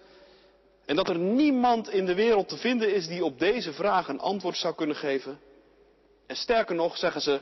En 0.86 0.96
dat 0.96 1.08
er 1.08 1.18
niemand 1.18 1.90
in 1.90 2.06
de 2.06 2.14
wereld 2.14 2.48
te 2.48 2.56
vinden 2.56 2.94
is 2.94 3.06
die 3.06 3.24
op 3.24 3.38
deze 3.38 3.72
vraag 3.72 4.08
een 4.08 4.20
antwoord 4.20 4.56
zou 4.56 4.74
kunnen 4.74 4.96
geven. 4.96 5.40
En 6.26 6.36
sterker 6.36 6.74
nog, 6.74 6.96
zeggen 6.96 7.20
ze, 7.20 7.40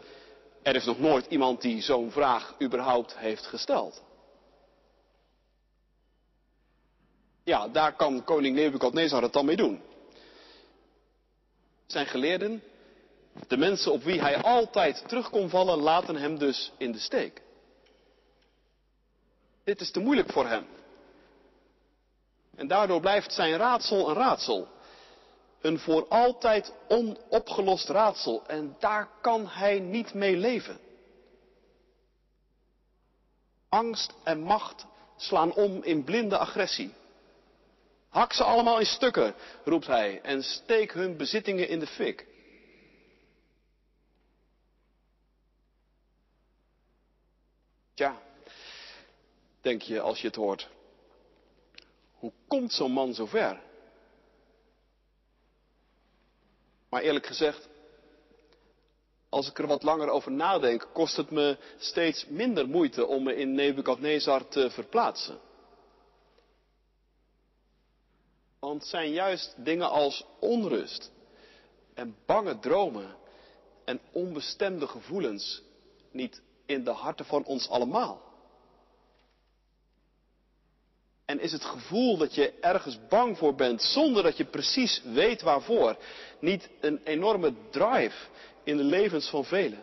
er 0.62 0.74
is 0.74 0.84
nog 0.84 0.98
nooit 0.98 1.26
iemand 1.26 1.60
die 1.60 1.82
zo'n 1.82 2.10
vraag 2.10 2.54
überhaupt 2.62 3.18
heeft 3.18 3.46
gesteld. 3.46 4.02
Ja, 7.44 7.68
daar 7.68 7.96
kan 7.96 8.24
koning 8.24 8.56
Nebukadnezar 8.56 9.22
het 9.22 9.32
dan 9.32 9.44
mee 9.44 9.56
doen. 9.56 9.82
Zijn 11.86 12.06
geleerden, 12.06 12.62
de 13.46 13.56
mensen 13.56 13.92
op 13.92 14.02
wie 14.02 14.20
hij 14.20 14.42
altijd 14.42 15.08
terug 15.08 15.30
kon 15.30 15.48
vallen, 15.48 15.78
laten 15.78 16.16
hem 16.16 16.38
dus 16.38 16.72
in 16.78 16.92
de 16.92 16.98
steek. 16.98 17.42
Dit 19.64 19.80
is 19.80 19.90
te 19.90 20.00
moeilijk 20.00 20.32
voor 20.32 20.46
hem. 20.46 20.66
En 22.56 22.66
daardoor 22.66 23.00
blijft 23.00 23.32
zijn 23.32 23.56
raadsel 23.56 24.08
een 24.08 24.14
raadsel. 24.14 24.68
Een 25.60 25.78
voor 25.78 26.08
altijd 26.08 26.72
onopgelost 26.88 27.88
raadsel. 27.88 28.46
En 28.46 28.76
daar 28.78 29.08
kan 29.20 29.46
hij 29.48 29.78
niet 29.78 30.14
mee 30.14 30.36
leven. 30.36 30.78
Angst 33.68 34.14
en 34.24 34.40
macht 34.40 34.86
slaan 35.16 35.54
om 35.54 35.82
in 35.82 36.04
blinde 36.04 36.38
agressie. 36.38 36.94
Hak 38.08 38.32
ze 38.32 38.44
allemaal 38.44 38.78
in 38.78 38.86
stukken, 38.86 39.34
roept 39.64 39.86
hij, 39.86 40.20
en 40.22 40.42
steek 40.42 40.92
hun 40.92 41.16
bezittingen 41.16 41.68
in 41.68 41.78
de 41.78 41.86
fik. 41.86 42.26
Tja, 47.96 48.22
denk 49.60 49.82
je 49.82 50.00
als 50.00 50.20
je 50.20 50.26
het 50.26 50.36
hoort. 50.36 50.68
Hoe 52.12 52.32
komt 52.46 52.72
zo'n 52.72 52.92
man 52.92 53.14
zo 53.14 53.26
ver? 53.26 53.60
Maar 56.88 57.02
eerlijk 57.02 57.26
gezegd, 57.26 57.68
als 59.28 59.48
ik 59.48 59.58
er 59.58 59.66
wat 59.66 59.82
langer 59.82 60.08
over 60.08 60.32
nadenk, 60.32 60.88
kost 60.92 61.16
het 61.16 61.30
me 61.30 61.58
steeds 61.78 62.26
minder 62.26 62.68
moeite 62.68 63.06
om 63.06 63.22
me 63.22 63.36
in 63.36 63.54
Nebukadnezar 63.54 64.48
te 64.48 64.70
verplaatsen. 64.70 65.40
Want 68.58 68.84
zijn 68.84 69.12
juist 69.12 69.54
dingen 69.64 69.90
als 69.90 70.24
onrust 70.40 71.10
en 71.94 72.16
bange 72.26 72.58
dromen 72.58 73.16
en 73.84 74.00
onbestemde 74.12 74.86
gevoelens 74.86 75.62
niet 76.10 76.42
in 76.66 76.84
de 76.84 76.90
harten 76.90 77.24
van 77.24 77.44
ons 77.44 77.68
allemaal? 77.68 78.26
En 81.24 81.40
is 81.40 81.52
het 81.52 81.64
gevoel 81.64 82.16
dat 82.16 82.34
je 82.34 82.52
ergens 82.60 82.98
bang 83.08 83.38
voor 83.38 83.54
bent, 83.54 83.82
zonder 83.82 84.22
dat 84.22 84.36
je 84.36 84.44
precies 84.44 85.02
weet 85.02 85.42
waarvoor, 85.42 85.96
niet 86.40 86.68
een 86.80 87.00
enorme 87.04 87.54
drive 87.70 88.26
in 88.64 88.76
de 88.76 88.84
levens 88.84 89.28
van 89.28 89.44
velen? 89.44 89.82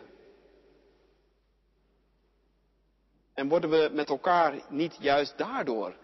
En 3.34 3.48
worden 3.48 3.70
we 3.70 3.90
met 3.92 4.08
elkaar 4.08 4.64
niet 4.68 4.96
juist 5.00 5.38
daardoor 5.38 5.96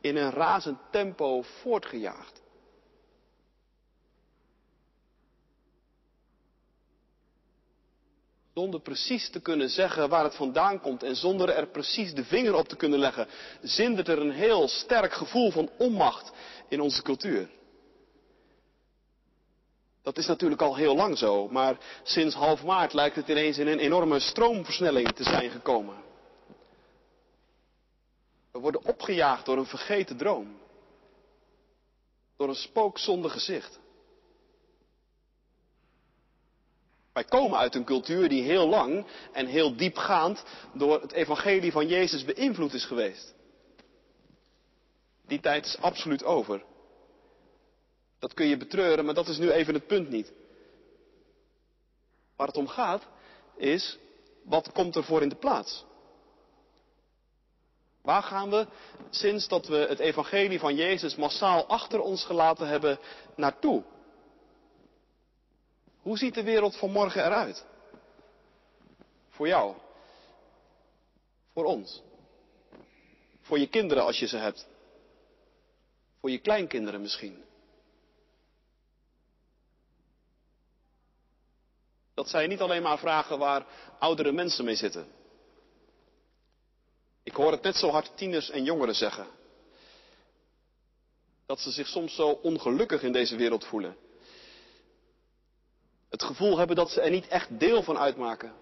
in 0.00 0.16
een 0.16 0.30
razend 0.30 0.78
tempo 0.90 1.42
voortgejaagd? 1.42 2.41
Zonder 8.54 8.80
precies 8.80 9.30
te 9.30 9.40
kunnen 9.40 9.68
zeggen 9.68 10.08
waar 10.08 10.24
het 10.24 10.34
vandaan 10.34 10.80
komt 10.80 11.02
en 11.02 11.16
zonder 11.16 11.48
er 11.48 11.66
precies 11.66 12.14
de 12.14 12.24
vinger 12.24 12.54
op 12.54 12.68
te 12.68 12.76
kunnen 12.76 12.98
leggen, 12.98 13.28
zindert 13.62 14.08
er 14.08 14.18
een 14.18 14.30
heel 14.30 14.68
sterk 14.68 15.12
gevoel 15.12 15.50
van 15.50 15.70
onmacht 15.78 16.32
in 16.68 16.80
onze 16.80 17.02
cultuur. 17.02 17.48
Dat 20.02 20.18
is 20.18 20.26
natuurlijk 20.26 20.62
al 20.62 20.76
heel 20.76 20.94
lang 20.94 21.18
zo, 21.18 21.48
maar 21.48 21.76
sinds 22.02 22.34
half 22.34 22.64
maart 22.64 22.92
lijkt 22.92 23.16
het 23.16 23.28
ineens 23.28 23.58
in 23.58 23.66
een 23.66 23.78
enorme 23.78 24.18
stroomversnelling 24.20 25.12
te 25.12 25.22
zijn 25.22 25.50
gekomen. 25.50 25.96
We 28.52 28.58
worden 28.58 28.84
opgejaagd 28.84 29.44
door 29.44 29.56
een 29.56 29.66
vergeten 29.66 30.16
droom, 30.16 30.58
door 32.36 32.48
een 32.48 32.54
spook 32.54 32.98
zonder 32.98 33.30
gezicht. 33.30 33.80
Wij 37.12 37.24
komen 37.24 37.58
uit 37.58 37.74
een 37.74 37.84
cultuur 37.84 38.28
die 38.28 38.42
heel 38.42 38.68
lang 38.68 39.06
en 39.32 39.46
heel 39.46 39.76
diepgaand 39.76 40.44
door 40.72 41.00
het 41.00 41.12
evangelie 41.12 41.72
van 41.72 41.86
Jezus 41.88 42.24
beïnvloed 42.24 42.72
is 42.72 42.84
geweest. 42.84 43.34
Die 45.26 45.40
tijd 45.40 45.66
is 45.66 45.78
absoluut 45.80 46.24
over. 46.24 46.64
Dat 48.18 48.34
kun 48.34 48.46
je 48.46 48.56
betreuren, 48.56 49.04
maar 49.04 49.14
dat 49.14 49.28
is 49.28 49.38
nu 49.38 49.50
even 49.50 49.74
het 49.74 49.86
punt 49.86 50.08
niet. 50.08 50.32
Waar 52.36 52.46
het 52.46 52.56
om 52.56 52.68
gaat 52.68 53.06
is, 53.56 53.98
wat 54.44 54.72
komt 54.72 54.96
er 54.96 55.04
voor 55.04 55.22
in 55.22 55.28
de 55.28 55.36
plaats? 55.36 55.84
Waar 58.02 58.22
gaan 58.22 58.50
we, 58.50 58.66
sinds 59.10 59.48
dat 59.48 59.66
we 59.66 59.76
het 59.76 59.98
evangelie 59.98 60.58
van 60.58 60.74
Jezus 60.74 61.16
massaal 61.16 61.66
achter 61.66 62.00
ons 62.00 62.24
gelaten 62.24 62.68
hebben, 62.68 62.98
naartoe? 63.36 63.82
Hoe 66.02 66.18
ziet 66.18 66.34
de 66.34 66.42
wereld 66.42 66.76
van 66.76 66.90
morgen 66.90 67.24
eruit? 67.24 67.64
Voor 69.28 69.46
jou. 69.46 69.76
Voor 71.52 71.64
ons. 71.64 72.02
Voor 73.40 73.58
je 73.58 73.68
kinderen 73.68 74.04
als 74.04 74.18
je 74.18 74.26
ze 74.26 74.36
hebt. 74.36 74.66
Voor 76.20 76.30
je 76.30 76.38
kleinkinderen 76.38 77.00
misschien. 77.00 77.44
Dat 82.14 82.28
zijn 82.28 82.48
niet 82.48 82.60
alleen 82.60 82.82
maar 82.82 82.98
vragen 82.98 83.38
waar 83.38 83.66
oudere 83.98 84.32
mensen 84.32 84.64
mee 84.64 84.76
zitten. 84.76 85.06
Ik 87.22 87.34
hoor 87.34 87.52
het 87.52 87.62
net 87.62 87.76
zo 87.76 87.88
hard 87.88 88.16
tieners 88.16 88.50
en 88.50 88.64
jongeren 88.64 88.94
zeggen. 88.94 89.26
Dat 91.46 91.60
ze 91.60 91.70
zich 91.70 91.86
soms 91.86 92.14
zo 92.14 92.28
ongelukkig 92.28 93.02
in 93.02 93.12
deze 93.12 93.36
wereld 93.36 93.64
voelen. 93.64 93.96
Het 96.12 96.22
gevoel 96.22 96.58
hebben 96.58 96.76
dat 96.76 96.90
ze 96.90 97.00
er 97.00 97.10
niet 97.10 97.28
echt 97.28 97.58
deel 97.58 97.82
van 97.82 97.98
uitmaken. 97.98 98.52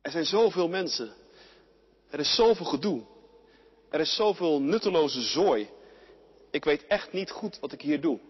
Er 0.00 0.10
zijn 0.10 0.24
zoveel 0.24 0.68
mensen. 0.68 1.14
Er 2.10 2.18
is 2.18 2.34
zoveel 2.34 2.66
gedoe. 2.66 3.02
Er 3.90 4.00
is 4.00 4.14
zoveel 4.14 4.60
nutteloze 4.60 5.20
zooi. 5.20 5.70
Ik 6.50 6.64
weet 6.64 6.86
echt 6.86 7.12
niet 7.12 7.30
goed 7.30 7.58
wat 7.58 7.72
ik 7.72 7.80
hier 7.80 8.00
doe. 8.00 8.20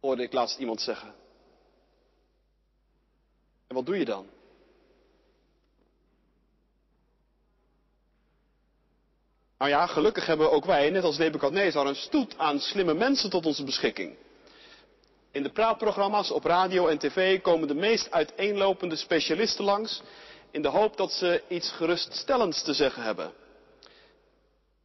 Hoorde 0.00 0.22
ik 0.22 0.32
laatst 0.32 0.58
iemand 0.58 0.80
zeggen. 0.80 1.14
En 3.66 3.74
wat 3.74 3.86
doe 3.86 3.98
je 3.98 4.04
dan? 4.04 4.26
Nou 9.58 9.70
ja, 9.70 9.86
gelukkig 9.86 10.26
hebben 10.26 10.52
ook 10.52 10.64
wij, 10.64 10.90
net 10.90 11.04
als 11.04 11.18
Nebuchadnezzar, 11.18 11.86
een 11.86 11.94
stoet 11.94 12.38
aan 12.38 12.60
slimme 12.60 12.94
mensen 12.94 13.30
tot 13.30 13.46
onze 13.46 13.64
beschikking. 13.64 14.16
In 15.32 15.42
de 15.42 15.52
praatprogramma's 15.52 16.30
op 16.30 16.44
radio 16.44 16.86
en 16.86 16.98
tv 16.98 17.40
komen 17.40 17.68
de 17.68 17.74
meest 17.74 18.10
uiteenlopende 18.10 18.96
specialisten 18.96 19.64
langs 19.64 20.02
in 20.50 20.62
de 20.62 20.68
hoop 20.68 20.96
dat 20.96 21.12
ze 21.12 21.42
iets 21.48 21.70
geruststellends 21.70 22.62
te 22.62 22.72
zeggen 22.72 23.02
hebben. 23.02 23.32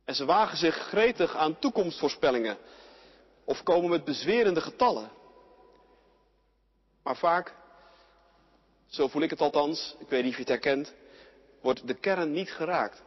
En 0.06 0.16
ze 0.16 0.26
wagen 0.26 0.58
zich 0.58 0.76
gretig 0.76 1.36
aan 1.36 1.60
toekomstvoorspellingen 1.60 2.58
of 3.44 3.64
komen 3.64 3.90
met 3.90 4.04
bezwerende 4.04 4.62
getallen. 4.62 5.12
Maar 7.04 7.18
vaak, 7.18 7.56
zo 8.88 9.08
voel 9.08 9.22
ik 9.22 9.30
het 9.30 9.42
althans, 9.42 9.96
ik 10.00 10.10
weet 10.10 10.24
niet 10.24 10.32
of 10.32 10.38
je 10.38 10.44
het 10.44 10.64
herkent, 10.64 10.94
wordt 11.62 11.88
de 11.88 11.94
kern 11.94 12.32
niet 12.32 12.52
geraakt. 12.52 13.02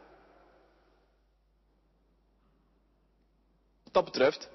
Wat 3.83 3.93
dat 3.93 4.05
betreft 4.05 4.49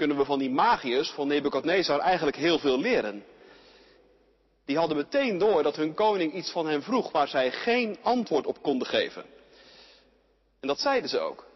kunnen 0.00 0.18
we 0.18 0.24
van 0.24 0.38
die 0.38 0.50
magiërs 0.50 1.10
van 1.10 1.28
Nebukadnezar 1.28 1.98
eigenlijk 1.98 2.36
heel 2.36 2.58
veel 2.58 2.78
leren. 2.78 3.24
Die 4.64 4.78
hadden 4.78 4.96
meteen 4.96 5.38
door 5.38 5.62
dat 5.62 5.76
hun 5.76 5.94
koning 5.94 6.34
iets 6.34 6.50
van 6.50 6.66
hen 6.66 6.82
vroeg 6.82 7.12
waar 7.12 7.28
zij 7.28 7.52
geen 7.52 7.96
antwoord 8.02 8.46
op 8.46 8.62
konden 8.62 8.86
geven. 8.86 9.24
En 10.60 10.68
dat 10.68 10.80
zeiden 10.80 11.10
ze 11.10 11.18
ook. 11.18 11.46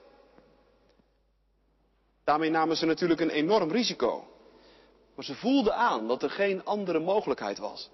Daarmee 2.24 2.50
namen 2.50 2.76
ze 2.76 2.86
natuurlijk 2.86 3.20
een 3.20 3.30
enorm 3.30 3.70
risico. 3.70 4.28
Maar 5.14 5.24
ze 5.24 5.34
voelden 5.34 5.74
aan 5.74 6.08
dat 6.08 6.22
er 6.22 6.30
geen 6.30 6.64
andere 6.64 6.98
mogelijkheid 6.98 7.58
was. 7.58 7.90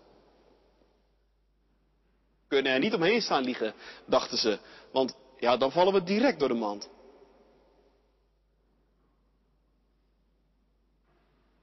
We 2.40 2.57
kunnen 2.57 2.73
er 2.73 2.78
niet 2.78 2.95
omheen 2.95 3.23
staan 3.23 3.45
liegen, 3.45 3.75
dachten 4.07 4.38
ze, 4.38 4.59
want 4.92 5.16
ja, 5.38 5.57
dan 5.57 5.73
vallen 5.73 5.92
we 5.92 6.02
direct 6.02 6.38
door 6.38 6.49
de 6.49 6.54
mand. 6.54 6.88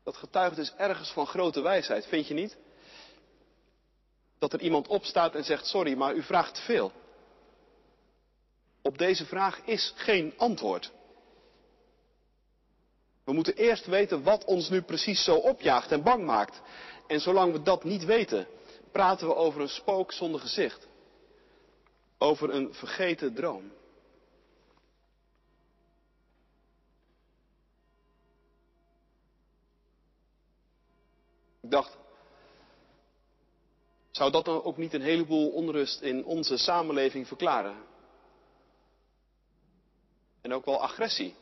Dat 0.07 0.17
getuigt 0.17 0.55
dus 0.55 0.73
ergens 0.75 1.11
van 1.11 1.27
grote 1.27 1.61
wijsheid, 1.61 2.05
vind 2.05 2.27
je 2.27 2.33
niet? 2.33 2.57
Dat 4.39 4.53
er 4.53 4.61
iemand 4.61 4.87
opstaat 4.87 5.35
en 5.35 5.43
zegt: 5.43 5.65
Sorry, 5.65 5.97
maar 5.97 6.15
u 6.15 6.23
vraagt 6.23 6.55
te 6.55 6.61
veel. 6.61 6.91
Op 8.81 8.97
deze 8.97 9.25
vraag 9.25 9.61
is 9.65 9.93
geen 9.95 10.33
antwoord. 10.37 10.91
We 13.23 13.33
moeten 13.33 13.55
eerst 13.55 13.85
weten 13.85 14.23
wat 14.23 14.45
ons 14.45 14.69
nu 14.69 14.81
precies 14.81 15.23
zo 15.23 15.35
opjaagt 15.35 15.91
en 15.91 16.03
bang 16.03 16.25
maakt. 16.25 16.61
En 17.07 17.19
zolang 17.19 17.51
we 17.51 17.61
dat 17.61 17.83
niet 17.83 18.05
weten, 18.05 18.47
praten 18.91 19.27
we 19.27 19.35
over 19.35 19.61
een 19.61 19.69
spook 19.69 20.11
zonder 20.11 20.41
gezicht. 20.41 20.87
Over 22.17 22.53
een 22.53 22.73
vergeten 22.73 23.33
droom. 23.33 23.71
Ik 31.67 31.73
dacht, 31.73 31.97
zou 34.11 34.31
dat 34.31 34.45
dan 34.45 34.63
ook 34.63 34.77
niet 34.77 34.93
een 34.93 35.01
heleboel 35.01 35.49
onrust 35.49 36.01
in 36.01 36.25
onze 36.25 36.57
samenleving 36.57 37.27
verklaren? 37.27 37.83
En 40.41 40.53
ook 40.53 40.65
wel 40.65 40.81
agressie, 40.81 41.35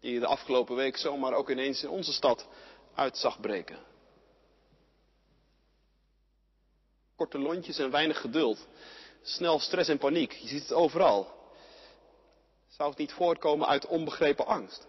die 0.00 0.20
de 0.20 0.26
afgelopen 0.26 0.76
week 0.76 0.96
zomaar 0.96 1.32
ook 1.32 1.50
ineens 1.50 1.82
in 1.82 1.88
onze 1.88 2.12
stad 2.12 2.46
uit 2.94 3.16
zag 3.16 3.40
breken. 3.40 3.78
Korte 7.16 7.38
lontjes 7.38 7.78
en 7.78 7.90
weinig 7.90 8.20
geduld. 8.20 8.66
Snel 9.22 9.58
stress 9.58 9.88
en 9.88 9.98
paniek. 9.98 10.32
Je 10.32 10.48
ziet 10.48 10.62
het 10.62 10.72
overal. 10.72 11.50
Zou 12.68 12.90
het 12.90 12.98
niet 12.98 13.12
voortkomen 13.12 13.68
uit 13.68 13.86
onbegrepen 13.86 14.46
angst? 14.46 14.86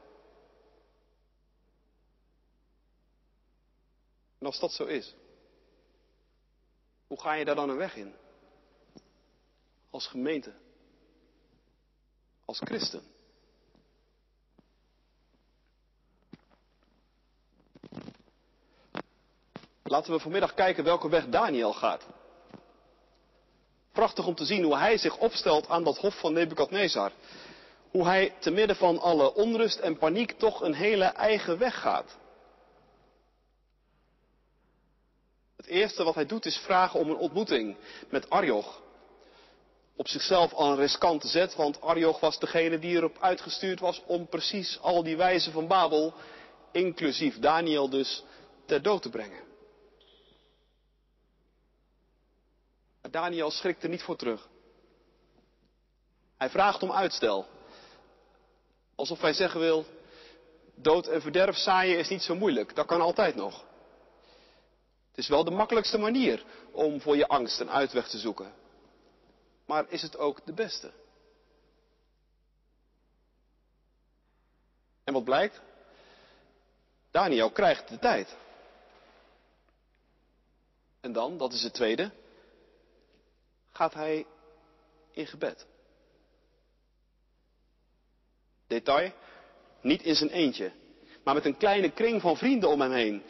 En 4.44 4.50
als 4.50 4.60
dat 4.60 4.72
zo 4.72 4.84
is, 4.86 5.16
hoe 7.08 7.20
ga 7.20 7.34
je 7.34 7.46
daar 7.46 7.56
dan 7.56 7.70
een 7.70 7.78
weg 7.78 7.96
in? 7.96 8.14
Als 9.90 10.08
gemeente, 10.08 10.54
als 12.46 12.60
christen. 12.60 13.04
Laten 19.84 20.14
we 20.14 20.20
vanmiddag 20.20 20.54
kijken 20.54 20.84
welke 20.84 21.10
weg 21.10 21.28
Daniel 21.28 21.74
gaat. 21.74 22.06
Prachtig 23.92 24.28
om 24.28 24.36
te 24.36 24.46
zien 24.46 24.64
hoe 24.64 24.78
hij 24.78 24.98
zich 24.98 25.18
opstelt 25.18 25.68
aan 25.68 25.84
dat 25.84 25.98
hof 25.98 26.20
van 26.20 26.34
Nebukadnezar. 26.34 27.12
Hoe 27.92 28.06
hij 28.06 28.36
te 28.40 28.52
midden 28.52 28.76
van 28.76 29.00
alle 29.00 29.34
onrust 29.34 29.80
en 29.80 29.98
paniek 29.98 30.32
toch 30.32 30.62
een 30.62 30.74
hele 30.74 31.06
eigen 31.06 31.58
weg 31.58 31.82
gaat. 31.82 32.22
Het 35.64 35.72
eerste 35.72 36.04
wat 36.04 36.16
hij 36.16 36.26
doet 36.26 36.46
is 36.46 36.58
vragen 36.58 37.00
om 37.00 37.10
een 37.10 37.16
ontmoeting 37.16 37.78
met 38.10 38.30
Arioch. 38.30 38.82
Op 39.96 40.08
zichzelf 40.08 40.54
al 40.54 40.72
een 40.72 40.78
riskante 40.78 41.28
zet, 41.28 41.56
want 41.56 41.82
Arioch 41.82 42.20
was 42.20 42.40
degene 42.40 42.80
die 42.80 42.96
erop 42.96 43.18
uitgestuurd 43.20 43.80
was 43.80 44.02
om 44.06 44.28
precies 44.28 44.80
al 44.82 45.04
die 45.04 45.18
wijzen 45.18 45.52
van 45.52 45.68
Babel, 45.68 46.14
inclusief 46.72 47.40
Daniel 47.40 47.90
dus, 47.90 48.24
ter 48.66 48.82
dood 48.82 49.02
te 49.02 49.10
brengen. 49.10 49.44
Maar 53.02 53.12
Daniel 53.12 53.52
schrikt 53.52 53.84
er 53.84 53.90
niet 53.90 54.04
voor 54.04 54.18
terug. 54.18 54.50
Hij 56.38 56.50
vraagt 56.50 56.84
om 56.84 56.92
uitstel. 56.92 57.46
Alsof 58.96 59.22
hij 59.22 59.34
zeggen 59.34 59.60
wil, 59.60 59.86
dood 60.76 61.08
en 61.08 61.22
verderf 61.22 61.58
zaaien 61.58 61.98
is 61.98 62.10
niet 62.10 62.24
zo 62.24 62.36
moeilijk, 62.36 62.76
dat 62.76 62.86
kan 62.86 63.02
altijd 63.02 63.36
nog. 63.36 63.72
Het 65.14 65.24
is 65.24 65.28
wel 65.28 65.44
de 65.44 65.52
makkelijkste 65.52 65.98
manier 65.98 66.46
om 66.72 67.02
voor 67.02 67.16
je 67.18 67.28
angst 67.28 67.60
een 67.60 67.70
uitweg 67.70 68.10
te 68.10 68.18
zoeken. 68.18 68.54
Maar 69.66 69.86
is 69.90 70.02
het 70.02 70.18
ook 70.18 70.46
de 70.46 70.54
beste? 70.54 70.92
En 75.04 75.14
wat 75.14 75.24
blijkt? 75.24 75.62
Daniel 77.12 77.52
krijgt 77.52 77.88
de 77.88 78.00
tijd. 78.00 78.36
En 81.02 81.12
dan, 81.12 81.38
dat 81.38 81.54
is 81.54 81.64
het 81.64 81.74
tweede, 81.74 82.12
gaat 83.72 83.94
hij 83.94 84.26
in 85.12 85.28
gebed. 85.28 85.66
Detail, 88.68 89.12
niet 89.82 90.02
in 90.02 90.16
zijn 90.16 90.30
eentje, 90.30 90.72
maar 91.24 91.34
met 91.34 91.46
een 91.46 91.58
kleine 91.58 91.92
kring 91.92 92.22
van 92.22 92.38
vrienden 92.38 92.70
om 92.70 92.82
hem 92.82 92.92
heen. 92.92 93.24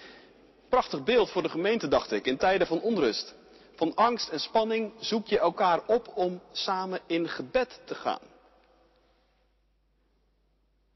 Prachtig 0.73 1.03
beeld 1.03 1.29
voor 1.29 1.43
de 1.43 1.49
gemeente, 1.49 1.87
dacht 1.87 2.11
ik, 2.11 2.25
in 2.25 2.37
tijden 2.37 2.67
van 2.67 2.81
onrust. 2.81 3.35
Van 3.75 3.95
angst 3.95 4.29
en 4.29 4.39
spanning 4.39 4.93
zoek 4.99 5.27
je 5.27 5.39
elkaar 5.39 5.87
op 5.87 6.11
om 6.15 6.41
samen 6.51 6.99
in 7.05 7.29
gebed 7.29 7.81
te 7.85 7.95
gaan. 7.95 8.19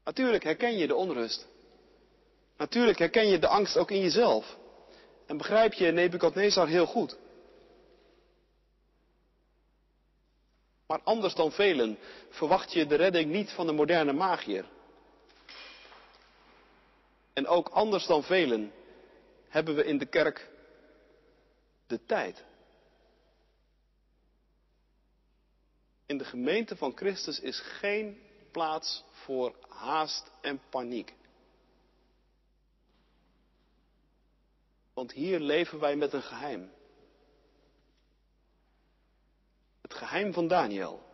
Natuurlijk 0.04 0.44
herken 0.44 0.76
je 0.76 0.86
de 0.86 0.94
onrust. 0.94 1.46
Natuurlijk 2.56 2.98
herken 2.98 3.28
je 3.28 3.38
de 3.38 3.46
angst 3.48 3.76
ook 3.76 3.90
in 3.90 4.00
jezelf. 4.00 4.56
En 5.26 5.36
begrijp 5.36 5.72
je 5.72 5.92
Nebukadnezar 5.92 6.66
heel 6.66 6.86
goed. 6.86 7.16
Maar 10.86 11.00
anders 11.04 11.34
dan 11.34 11.52
velen 11.52 11.98
verwacht 12.30 12.72
je 12.72 12.86
de 12.86 12.94
redding 12.94 13.30
niet 13.30 13.50
van 13.50 13.66
de 13.66 13.72
moderne 13.72 14.12
magier. 14.12 14.64
En 17.32 17.46
ook 17.46 17.68
anders 17.68 18.06
dan 18.06 18.22
velen 18.22 18.72
hebben 19.48 19.74
we 19.74 19.84
in 19.84 19.98
de 19.98 20.06
kerk 20.06 20.50
de 21.86 22.04
tijd. 22.04 22.44
In 26.06 26.18
de 26.18 26.24
gemeente 26.24 26.76
van 26.76 26.96
Christus 26.96 27.40
is 27.40 27.60
geen 27.60 28.20
plaats 28.52 29.04
voor 29.10 29.54
haast 29.68 30.30
en 30.40 30.60
paniek. 30.70 31.14
Want 34.94 35.12
hier 35.12 35.40
leven 35.40 35.78
wij 35.78 35.96
met 35.96 36.12
een 36.12 36.22
geheim. 36.22 36.70
Het 39.80 39.94
geheim 39.94 40.32
van 40.32 40.48
Daniel. 40.48 41.06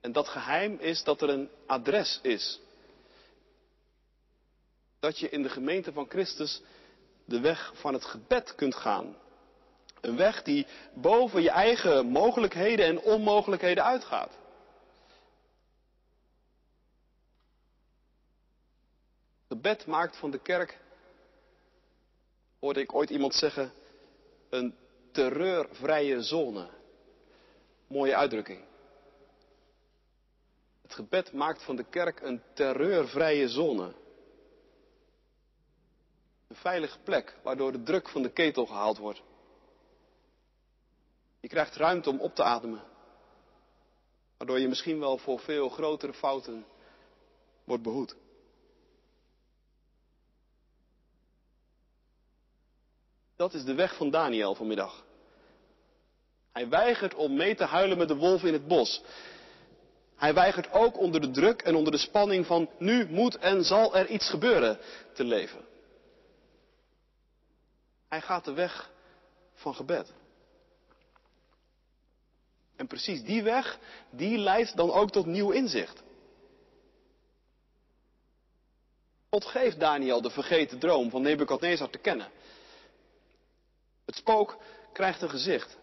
En 0.00 0.12
dat 0.12 0.28
geheim 0.28 0.78
is 0.78 1.04
dat 1.04 1.22
er 1.22 1.28
een 1.28 1.50
adres 1.66 2.20
is. 2.22 2.60
Dat 5.04 5.18
je 5.18 5.28
in 5.28 5.42
de 5.42 5.48
gemeente 5.48 5.92
van 5.92 6.08
Christus 6.08 6.62
de 7.24 7.40
weg 7.40 7.72
van 7.74 7.92
het 7.94 8.04
gebed 8.04 8.54
kunt 8.54 8.74
gaan. 8.74 9.16
Een 10.00 10.16
weg 10.16 10.42
die 10.42 10.66
boven 10.94 11.42
je 11.42 11.50
eigen 11.50 12.06
mogelijkheden 12.06 12.86
en 12.86 13.00
onmogelijkheden 13.00 13.84
uitgaat. 13.84 14.38
Gebed 19.48 19.86
maakt 19.86 20.16
van 20.16 20.30
de 20.30 20.38
kerk, 20.38 20.78
hoorde 22.58 22.80
ik 22.80 22.94
ooit 22.94 23.10
iemand 23.10 23.34
zeggen, 23.34 23.72
een 24.50 24.74
terreurvrije 25.12 26.22
zone. 26.22 26.68
Mooie 27.86 28.16
uitdrukking. 28.16 28.64
Het 30.82 30.94
gebed 30.94 31.32
maakt 31.32 31.62
van 31.62 31.76
de 31.76 31.84
kerk 31.84 32.20
een 32.20 32.42
terreurvrije 32.54 33.48
zone. 33.48 34.02
Een 36.54 36.60
veilige 36.60 36.98
plek 36.98 37.36
waardoor 37.42 37.72
de 37.72 37.82
druk 37.82 38.08
van 38.08 38.22
de 38.22 38.30
ketel 38.30 38.66
gehaald 38.66 38.98
wordt. 38.98 39.22
Je 41.40 41.48
krijgt 41.48 41.76
ruimte 41.76 42.10
om 42.10 42.20
op 42.20 42.34
te 42.34 42.42
ademen. 42.42 42.82
Waardoor 44.36 44.58
je 44.58 44.68
misschien 44.68 44.98
wel 44.98 45.18
voor 45.18 45.40
veel 45.40 45.68
grotere 45.68 46.12
fouten 46.12 46.66
wordt 47.64 47.82
behoed. 47.82 48.16
Dat 53.36 53.54
is 53.54 53.64
de 53.64 53.74
weg 53.74 53.96
van 53.96 54.10
Daniel 54.10 54.54
vanmiddag. 54.54 55.04
Hij 56.52 56.68
weigert 56.68 57.14
om 57.14 57.36
mee 57.36 57.54
te 57.54 57.64
huilen 57.64 57.98
met 57.98 58.08
de 58.08 58.16
wolven 58.16 58.48
in 58.48 58.54
het 58.54 58.66
bos. 58.66 59.02
Hij 60.16 60.34
weigert 60.34 60.72
ook 60.72 60.98
onder 60.98 61.20
de 61.20 61.30
druk 61.30 61.62
en 61.62 61.74
onder 61.74 61.92
de 61.92 61.98
spanning 61.98 62.46
van 62.46 62.70
nu 62.78 63.06
moet 63.10 63.38
en 63.38 63.64
zal 63.64 63.96
er 63.96 64.06
iets 64.06 64.30
gebeuren 64.30 64.78
te 65.12 65.24
leven. 65.24 65.72
Hij 68.14 68.22
gaat 68.22 68.44
de 68.44 68.52
weg 68.52 68.90
van 69.54 69.74
gebed. 69.74 70.12
En 72.76 72.86
precies 72.86 73.22
die 73.22 73.42
weg, 73.42 73.78
die 74.10 74.38
leidt 74.38 74.76
dan 74.76 74.90
ook 74.90 75.10
tot 75.10 75.26
nieuw 75.26 75.50
inzicht. 75.50 76.02
God 79.30 79.44
geeft 79.44 79.80
Daniel 79.80 80.22
de 80.22 80.30
vergeten 80.30 80.78
droom 80.78 81.10
van 81.10 81.22
Nebukadnezar 81.22 81.90
te 81.90 81.98
kennen. 81.98 82.30
Het 84.04 84.14
spook 84.16 84.58
krijgt 84.92 85.22
een 85.22 85.30
gezicht. 85.30 85.78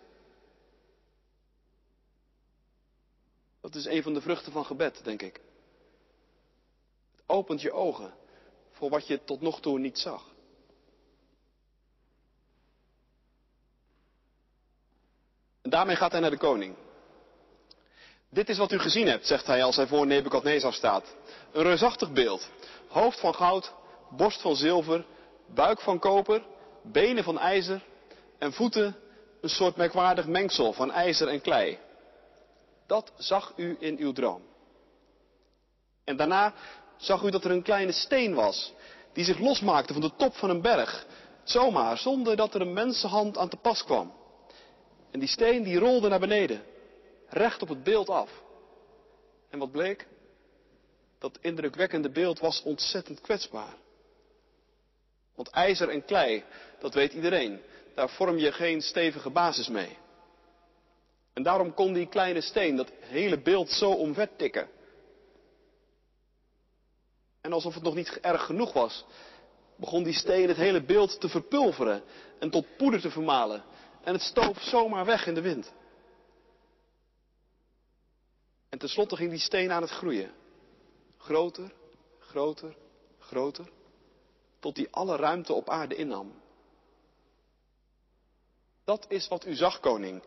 Dat 3.62 3.76
is 3.76 3.86
een 3.86 4.04
van 4.04 4.13
de 4.13 4.22
vruchten 4.22 4.52
van 4.52 4.65
gebed, 4.65 5.04
denk 5.04 5.22
ik. 5.22 5.41
Het 7.12 7.24
opent 7.26 7.62
je 7.62 7.72
ogen 7.72 8.13
voor 8.72 8.89
wat 8.89 9.08
je 9.08 9.24
tot 9.24 9.41
nog 9.41 9.62
toe 9.62 9.80
niet 9.80 10.00
zag. 10.00 10.30
Daarmee 15.71 15.95
gaat 15.95 16.12
hij 16.12 16.21
naar 16.21 16.29
de 16.29 16.38
koning. 16.38 16.75
Dit 18.29 18.49
is 18.49 18.57
wat 18.57 18.71
u 18.71 18.79
gezien 18.79 19.07
hebt, 19.07 19.27
zegt 19.27 19.47
hij 19.47 19.63
als 19.63 19.75
hij 19.75 19.88
voor 19.88 20.07
Nebukadnezar 20.07 20.73
staat. 20.73 21.15
Een 21.51 21.63
reusachtig 21.63 22.12
beeld. 22.12 22.49
Hoofd 22.88 23.19
van 23.19 23.36
goud, 23.36 23.73
borst 24.10 24.41
van 24.41 24.55
zilver, 24.55 25.05
buik 25.53 25.81
van 25.81 25.99
koper, 25.99 26.43
benen 26.84 27.23
van 27.23 27.39
ijzer 27.39 27.81
en 28.38 28.53
voeten 28.53 28.95
een 29.41 29.49
soort 29.49 29.75
merkwaardig 29.75 30.25
mengsel 30.25 30.73
van 30.73 30.91
ijzer 30.91 31.27
en 31.27 31.41
klei. 31.41 31.79
Dat 32.88 33.12
zag 33.17 33.53
u 33.55 33.75
in 33.79 33.97
uw 33.97 34.12
droom. 34.12 34.41
En 36.03 36.17
daarna 36.17 36.53
zag 36.97 37.21
u 37.21 37.29
dat 37.31 37.43
er 37.43 37.51
een 37.51 37.63
kleine 37.63 37.91
steen 37.91 38.34
was, 38.34 38.73
die 39.13 39.25
zich 39.25 39.39
losmaakte 39.39 39.93
van 39.93 40.01
de 40.01 40.12
top 40.17 40.36
van 40.36 40.49
een 40.49 40.62
berg, 40.62 41.05
zomaar, 41.43 41.97
zonder 41.97 42.36
dat 42.36 42.53
er 42.53 42.62
een 42.62 42.73
mensenhand 42.73 43.38
aan 43.38 43.49
te 43.49 43.57
pas 43.57 43.84
kwam. 43.84 44.19
En 45.12 45.19
die 45.19 45.30
steen 45.30 45.63
die 45.63 45.80
rolde 45.80 46.10
naar 46.10 46.19
beneden, 46.19 46.63
recht 47.28 47.62
op 47.62 47.69
het 47.69 47.84
beeld 47.84 48.10
af. 48.10 48.43
En 49.50 49.60
wat 49.60 49.71
bleek? 49.71 50.08
Dat 51.19 51.38
indrukwekkende 51.41 52.10
beeld 52.10 52.39
was 52.39 52.63
ontzettend 52.63 53.21
kwetsbaar. 53.21 53.76
Want 55.36 55.50
ijzer 55.50 55.89
en 55.89 56.06
klei, 56.06 56.43
dat 56.80 56.93
weet 56.93 57.13
iedereen, 57.13 57.62
daar 57.95 58.10
vorm 58.10 58.38
je 58.38 58.52
geen 58.52 58.82
stevige 58.82 59.30
basis 59.30 59.67
mee. 59.67 59.97
En 61.34 61.43
daarom 61.43 61.74
kon 61.74 61.93
die 61.93 62.08
kleine 62.08 62.41
steen 62.41 62.76
dat 62.76 62.91
hele 63.00 63.41
beeld 63.41 63.69
zo 63.69 63.91
omver 63.91 64.36
tikken. 64.36 64.69
En 67.41 67.54
alsof 67.54 67.74
het 67.74 67.84
nog 67.84 67.95
niet 67.95 68.19
erg 68.21 68.45
genoeg 68.45 68.74
was, 68.74 69.06
begon 69.76 70.04
die 70.04 70.13
steen 70.13 70.47
het 70.47 70.58
hele 70.58 70.82
beeld 70.82 71.19
te 71.19 71.30
verpulveren 71.30 72.04
en 72.39 72.50
tot 72.50 72.78
poeder 72.78 73.02
te 73.02 73.12
vermalen. 73.12 73.63
En 74.04 74.14
het 74.14 74.22
stoof 74.22 74.62
zomaar 74.62 75.06
weg 75.06 75.28
in 75.28 75.34
de 75.34 75.42
wind. 75.42 75.74
En 78.70 78.80
tenslotte 78.80 79.16
ging 79.16 79.30
die 79.30 79.40
steen 79.40 79.72
aan 79.72 79.82
het 79.82 79.92
groeien. 79.92 80.32
Groter, 81.18 81.74
groter, 82.20 82.76
groter. 83.20 83.70
Tot 84.60 84.76
die 84.76 84.88
alle 84.92 85.16
ruimte 85.16 85.54
op 85.54 85.70
aarde 85.70 85.96
innam. 85.96 86.42
Dat 88.84 89.06
is 89.08 89.28
wat 89.28 89.46
u 89.46 89.56
zag, 89.56 89.80
koning. 89.80 90.24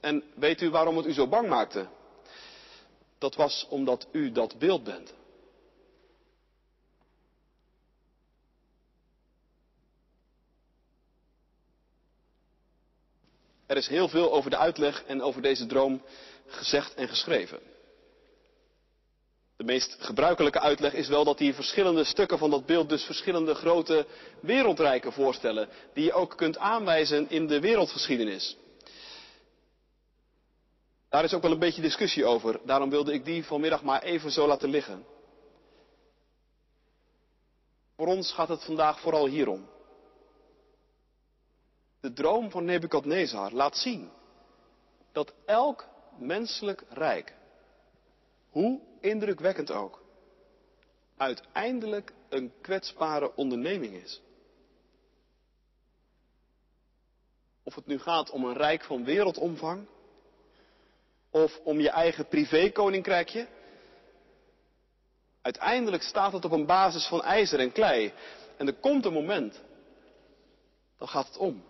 En 0.00 0.24
weet 0.34 0.60
u 0.60 0.70
waarom 0.70 0.96
het 0.96 1.06
u 1.06 1.12
zo 1.12 1.28
bang 1.28 1.48
maakte? 1.48 1.88
Dat 3.18 3.34
was 3.34 3.66
omdat 3.70 4.06
u 4.12 4.32
dat 4.32 4.58
beeld 4.58 4.84
bent. 4.84 5.14
Er 13.66 13.76
is 13.76 13.88
heel 13.88 14.08
veel 14.08 14.32
over 14.32 14.50
de 14.50 14.56
uitleg 14.56 15.04
en 15.04 15.22
over 15.22 15.42
deze 15.42 15.66
droom 15.66 16.02
gezegd 16.46 16.94
en 16.94 17.08
geschreven. 17.08 17.58
De 19.56 19.64
meest 19.64 19.96
gebruikelijke 20.00 20.60
uitleg 20.60 20.92
is 20.92 21.08
wel 21.08 21.24
dat 21.24 21.38
die 21.38 21.54
verschillende 21.54 22.04
stukken 22.04 22.38
van 22.38 22.50
dat 22.50 22.66
beeld 22.66 22.88
dus 22.88 23.04
verschillende 23.04 23.54
grote 23.54 24.06
wereldrijken 24.40 25.12
voorstellen, 25.12 25.68
die 25.94 26.04
je 26.04 26.12
ook 26.12 26.36
kunt 26.36 26.58
aanwijzen 26.58 27.30
in 27.30 27.46
de 27.46 27.60
wereldgeschiedenis. 27.60 28.56
Daar 31.08 31.24
is 31.24 31.34
ook 31.34 31.42
wel 31.42 31.52
een 31.52 31.58
beetje 31.58 31.82
discussie 31.82 32.24
over, 32.24 32.60
daarom 32.64 32.90
wilde 32.90 33.12
ik 33.12 33.24
die 33.24 33.44
vanmiddag 33.44 33.82
maar 33.82 34.02
even 34.02 34.30
zo 34.30 34.46
laten 34.46 34.70
liggen. 34.70 35.04
Voor 37.96 38.06
ons 38.06 38.32
gaat 38.32 38.48
het 38.48 38.64
vandaag 38.64 39.00
vooral 39.00 39.26
hierom. 39.26 39.68
De 42.00 42.12
droom 42.12 42.50
van 42.50 42.64
Nebukadnezar 42.64 43.52
laat 43.52 43.76
zien 43.76 44.10
dat 45.12 45.34
elk 45.44 45.88
menselijk 46.18 46.84
rijk, 46.88 47.34
hoe 48.50 48.80
indrukwekkend 49.00 49.70
ook, 49.70 50.02
uiteindelijk 51.16 52.12
een 52.28 52.52
kwetsbare 52.60 53.34
onderneming 53.34 53.94
is. 53.94 54.20
Of 57.62 57.74
het 57.74 57.86
nu 57.86 57.98
gaat 57.98 58.30
om 58.30 58.44
een 58.44 58.56
rijk 58.56 58.84
van 58.84 59.04
wereldomvang, 59.04 59.86
of 61.30 61.60
om 61.64 61.80
je 61.80 61.90
eigen 61.90 62.28
privékoninkrijkje. 62.28 63.46
Uiteindelijk 65.42 66.02
staat 66.02 66.32
het 66.32 66.44
op 66.44 66.50
een 66.52 66.66
basis 66.66 67.06
van 67.06 67.22
ijzer 67.22 67.60
en 67.60 67.72
klei. 67.72 68.12
En 68.56 68.66
er 68.66 68.74
komt 68.74 69.04
een 69.04 69.12
moment, 69.12 69.62
dan 70.98 71.08
gaat 71.08 71.26
het 71.26 71.36
om. 71.36 71.64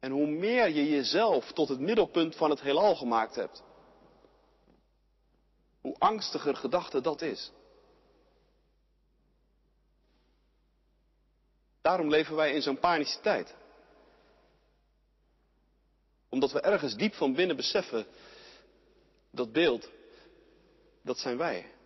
En 0.00 0.10
hoe 0.10 0.26
meer 0.26 0.68
je 0.68 0.88
jezelf 0.88 1.52
tot 1.52 1.68
het 1.68 1.80
middelpunt 1.80 2.36
van 2.36 2.50
het 2.50 2.60
heelal 2.60 2.96
gemaakt 2.96 3.34
hebt, 3.34 3.62
hoe 5.80 5.96
angstiger 5.98 6.56
gedachte 6.56 7.00
dat 7.00 7.22
is. 7.22 7.52
Daarom 11.80 12.08
leven 12.08 12.36
wij 12.36 12.52
in 12.52 12.62
zo'n 12.62 12.78
panische 12.78 13.20
tijd. 13.20 13.54
Omdat 16.28 16.52
we 16.52 16.60
ergens 16.60 16.94
diep 16.94 17.14
van 17.14 17.34
binnen 17.34 17.56
beseffen, 17.56 18.06
dat 19.30 19.52
beeld, 19.52 19.90
dat 21.02 21.18
zijn 21.18 21.36
wij. 21.36 21.77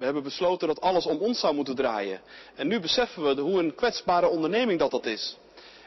We 0.00 0.06
hebben 0.06 0.22
besloten 0.22 0.68
dat 0.68 0.80
alles 0.80 1.06
om 1.06 1.18
ons 1.18 1.40
zou 1.40 1.54
moeten 1.54 1.74
draaien. 1.74 2.20
En 2.54 2.68
nu 2.68 2.80
beseffen 2.80 3.22
we 3.22 3.40
hoe 3.40 3.58
een 3.58 3.74
kwetsbare 3.74 4.28
onderneming 4.28 4.78
dat 4.78 4.90
dat 4.90 5.06
is. 5.06 5.36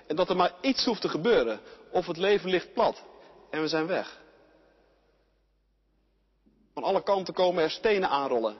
En 0.08 0.16
dat 0.16 0.30
er 0.30 0.36
maar 0.36 0.54
iets 0.62 0.86
hoeft 0.86 1.02
te 1.02 1.10
gebeuren. 1.10 1.60
Of 1.92 2.08
het 2.08 2.18
leven 2.18 2.50
ligt 2.50 2.74
plat. 2.74 3.04
En 3.50 3.62
we 3.62 3.68
zijn 3.68 3.88
weg. 3.88 4.22
Van 6.74 6.84
alle 6.84 7.04
kanten 7.04 7.34
komen 7.34 7.64
er 7.64 7.70
stenen 7.70 8.10
aanrollen. 8.10 8.58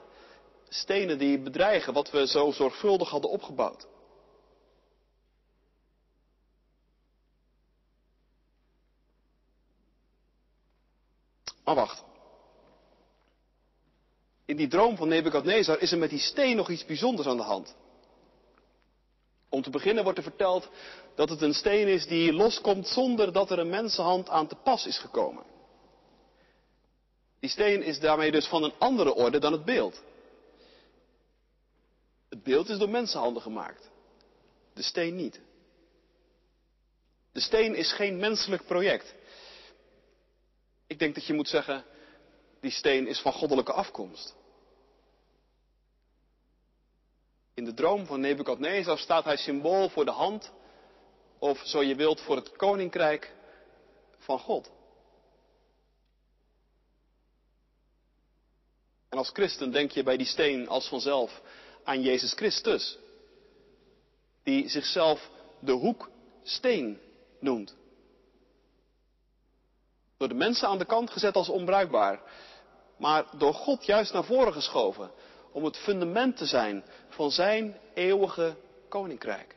Stenen 0.68 1.18
die 1.18 1.38
bedreigen 1.38 1.92
wat 1.92 2.10
we 2.10 2.26
zo 2.26 2.50
zorgvuldig 2.50 3.10
hadden 3.10 3.30
opgebouwd. 3.30 3.86
Maar 11.64 11.74
wacht. 11.74 12.13
In 14.54 14.60
die 14.60 14.68
droom 14.68 14.96
van 14.96 15.08
Nebukadnezar 15.08 15.80
is 15.80 15.92
er 15.92 15.98
met 15.98 16.10
die 16.10 16.18
steen 16.18 16.56
nog 16.56 16.70
iets 16.70 16.84
bijzonders 16.84 17.28
aan 17.28 17.36
de 17.36 17.42
hand. 17.42 17.74
Om 19.48 19.62
te 19.62 19.70
beginnen 19.70 20.02
wordt 20.02 20.18
er 20.18 20.24
verteld 20.24 20.68
dat 21.14 21.28
het 21.28 21.42
een 21.42 21.54
steen 21.54 21.88
is 21.88 22.06
die 22.06 22.32
loskomt 22.32 22.88
zonder 22.88 23.32
dat 23.32 23.50
er 23.50 23.58
een 23.58 23.68
mensenhand 23.68 24.28
aan 24.28 24.46
te 24.46 24.54
pas 24.54 24.86
is 24.86 24.98
gekomen. 24.98 25.44
Die 27.40 27.50
steen 27.50 27.82
is 27.82 28.00
daarmee 28.00 28.30
dus 28.30 28.46
van 28.46 28.62
een 28.62 28.72
andere 28.78 29.14
orde 29.14 29.38
dan 29.38 29.52
het 29.52 29.64
beeld. 29.64 30.02
Het 32.28 32.42
beeld 32.42 32.68
is 32.68 32.78
door 32.78 32.90
mensenhanden 32.90 33.42
gemaakt. 33.42 33.90
De 34.74 34.82
steen 34.82 35.16
niet. 35.16 35.40
De 37.32 37.40
steen 37.40 37.74
is 37.74 37.92
geen 37.92 38.16
menselijk 38.16 38.66
project. 38.66 39.14
Ik 40.86 40.98
denk 40.98 41.14
dat 41.14 41.26
je 41.26 41.34
moet 41.34 41.48
zeggen, 41.48 41.84
die 42.60 42.70
steen 42.70 43.06
is 43.06 43.20
van 43.20 43.32
goddelijke 43.32 43.72
afkomst. 43.72 44.42
In 47.54 47.64
de 47.64 47.74
droom 47.74 48.06
van 48.06 48.20
Nebukadnezar 48.20 48.98
staat 48.98 49.24
hij 49.24 49.36
symbool 49.36 49.88
voor 49.88 50.04
de 50.04 50.10
hand, 50.10 50.52
of 51.38 51.60
zo 51.64 51.82
je 51.82 51.94
wilt, 51.94 52.20
voor 52.20 52.36
het 52.36 52.56
koninkrijk 52.56 53.34
van 54.18 54.38
God. 54.38 54.70
En 59.08 59.18
als 59.18 59.30
christen 59.32 59.72
denk 59.72 59.90
je 59.90 60.02
bij 60.02 60.16
die 60.16 60.26
steen 60.26 60.68
als 60.68 60.88
vanzelf 60.88 61.42
aan 61.84 62.02
Jezus 62.02 62.32
Christus, 62.32 62.98
die 64.42 64.68
zichzelf 64.68 65.30
de 65.58 65.72
hoeksteen 65.72 67.00
noemt. 67.40 67.74
Door 70.16 70.28
de 70.28 70.34
mensen 70.34 70.68
aan 70.68 70.78
de 70.78 70.84
kant 70.84 71.10
gezet 71.10 71.34
als 71.34 71.48
onbruikbaar 71.48 72.20
maar 72.96 73.24
door 73.36 73.54
God 73.54 73.86
juist 73.86 74.12
naar 74.12 74.24
voren 74.24 74.52
geschoven 74.52 75.10
om 75.54 75.64
het 75.64 75.76
fundament 75.76 76.36
te 76.36 76.46
zijn 76.46 76.84
van 77.08 77.30
zijn 77.30 77.76
eeuwige 77.94 78.56
koninkrijk. 78.88 79.56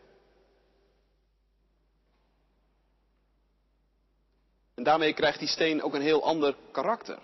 En 4.76 4.84
daarmee 4.84 5.14
krijgt 5.14 5.40
die 5.40 5.48
steen 5.48 5.82
ook 5.82 5.94
een 5.94 6.02
heel 6.02 6.24
ander 6.24 6.56
karakter. 6.72 7.20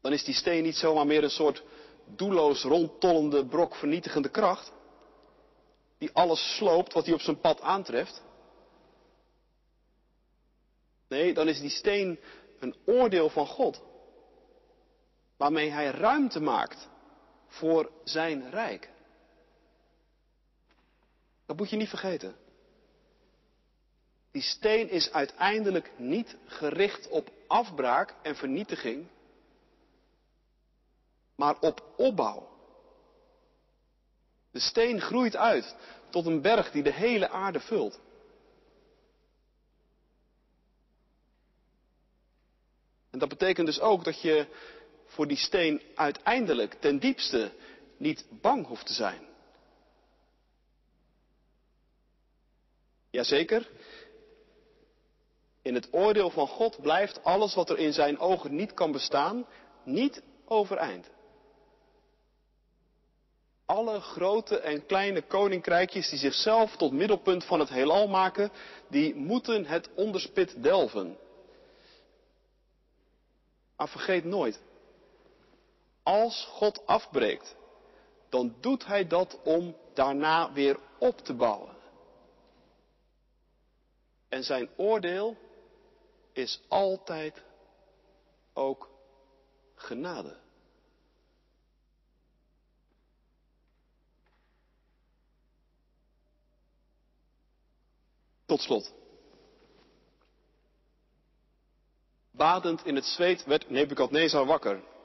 Dan 0.00 0.12
is 0.12 0.24
die 0.24 0.34
steen 0.34 0.62
niet 0.62 0.76
zomaar 0.76 1.06
meer 1.06 1.22
een 1.22 1.30
soort 1.30 1.62
doelloos 2.04 2.62
rondtollende 2.62 3.46
brok 3.46 3.74
vernietigende 3.74 4.28
kracht, 4.28 4.72
die 5.98 6.10
alles 6.12 6.56
sloopt 6.56 6.92
wat 6.92 7.04
hij 7.04 7.14
op 7.14 7.20
zijn 7.20 7.40
pad 7.40 7.60
aantreft. 7.60 8.22
Nee, 11.08 11.34
dan 11.34 11.48
is 11.48 11.60
die 11.60 11.70
steen 11.70 12.18
een 12.58 12.74
oordeel 12.84 13.28
van 13.28 13.46
God. 13.46 13.86
Waarmee 15.38 15.70
hij 15.70 15.90
ruimte 15.90 16.40
maakt 16.40 16.88
voor 17.46 17.90
zijn 18.04 18.50
rijk. 18.50 18.90
Dat 21.46 21.56
moet 21.56 21.70
je 21.70 21.76
niet 21.76 21.88
vergeten. 21.88 22.36
Die 24.30 24.42
steen 24.42 24.88
is 24.88 25.12
uiteindelijk 25.12 25.90
niet 25.96 26.36
gericht 26.46 27.08
op 27.08 27.30
afbraak 27.46 28.14
en 28.22 28.36
vernietiging, 28.36 29.06
maar 31.34 31.58
op 31.60 31.92
opbouw. 31.96 32.48
De 34.50 34.60
steen 34.60 35.00
groeit 35.00 35.36
uit 35.36 35.76
tot 36.10 36.26
een 36.26 36.40
berg 36.40 36.70
die 36.70 36.82
de 36.82 36.92
hele 36.92 37.28
aarde 37.28 37.60
vult. 37.60 38.00
En 43.10 43.18
dat 43.18 43.28
betekent 43.28 43.66
dus 43.66 43.80
ook 43.80 44.04
dat 44.04 44.20
je 44.20 44.46
voor 45.18 45.26
die 45.26 45.36
steen 45.36 45.82
uiteindelijk 45.94 46.74
ten 46.74 46.98
diepste 46.98 47.52
niet 47.96 48.26
bang 48.30 48.66
hoeft 48.66 48.86
te 48.86 48.92
zijn. 48.92 49.26
Jazeker, 53.10 53.68
in 55.62 55.74
het 55.74 55.88
oordeel 55.90 56.30
van 56.30 56.46
God 56.46 56.80
blijft 56.80 57.24
alles 57.24 57.54
wat 57.54 57.70
er 57.70 57.78
in 57.78 57.92
zijn 57.92 58.18
ogen 58.18 58.54
niet 58.54 58.74
kan 58.74 58.92
bestaan, 58.92 59.46
niet 59.84 60.22
overeind. 60.44 61.10
Alle 63.66 64.00
grote 64.00 64.58
en 64.58 64.86
kleine 64.86 65.22
koninkrijkjes 65.22 66.08
die 66.08 66.18
zichzelf 66.18 66.76
tot 66.76 66.92
middelpunt 66.92 67.44
van 67.44 67.60
het 67.60 67.68
heelal 67.68 68.08
maken, 68.08 68.50
die 68.88 69.14
moeten 69.14 69.66
het 69.66 69.88
onderspit 69.94 70.62
delven. 70.62 71.18
Maar 73.76 73.88
vergeet 73.88 74.24
nooit, 74.24 74.60
als 76.08 76.44
God 76.50 76.86
afbreekt, 76.86 77.56
dan 78.28 78.56
doet 78.60 78.86
Hij 78.86 79.06
dat 79.06 79.38
om 79.44 79.76
daarna 79.94 80.52
weer 80.52 80.78
op 80.98 81.18
te 81.18 81.34
bouwen. 81.34 81.76
En 84.28 84.44
zijn 84.44 84.68
oordeel 84.76 85.36
is 86.32 86.60
altijd 86.68 87.42
ook 88.52 88.90
genade. 89.74 90.36
Tot 98.46 98.60
slot. 98.60 98.92
Badend 102.30 102.84
in 102.84 102.94
het 102.94 103.04
zweet 103.04 103.44
werd 103.44 103.70
Nebukadnezar 103.70 104.46
wakker. 104.46 104.96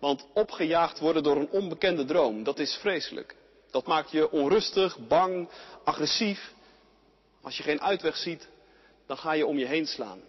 Want 0.00 0.26
opgejaagd 0.34 0.98
worden 0.98 1.22
door 1.22 1.36
een 1.36 1.50
onbekende 1.50 2.04
droom, 2.04 2.42
dat 2.42 2.58
is 2.58 2.76
vreselijk. 2.76 3.36
Dat 3.70 3.86
maakt 3.86 4.10
je 4.10 4.30
onrustig, 4.30 5.06
bang, 5.08 5.48
agressief. 5.84 6.54
Als 7.40 7.56
je 7.56 7.62
geen 7.62 7.80
uitweg 7.80 8.16
ziet, 8.16 8.48
dan 9.06 9.16
ga 9.16 9.32
je 9.32 9.46
om 9.46 9.58
je 9.58 9.66
heen 9.66 9.86
slaan. 9.86 10.22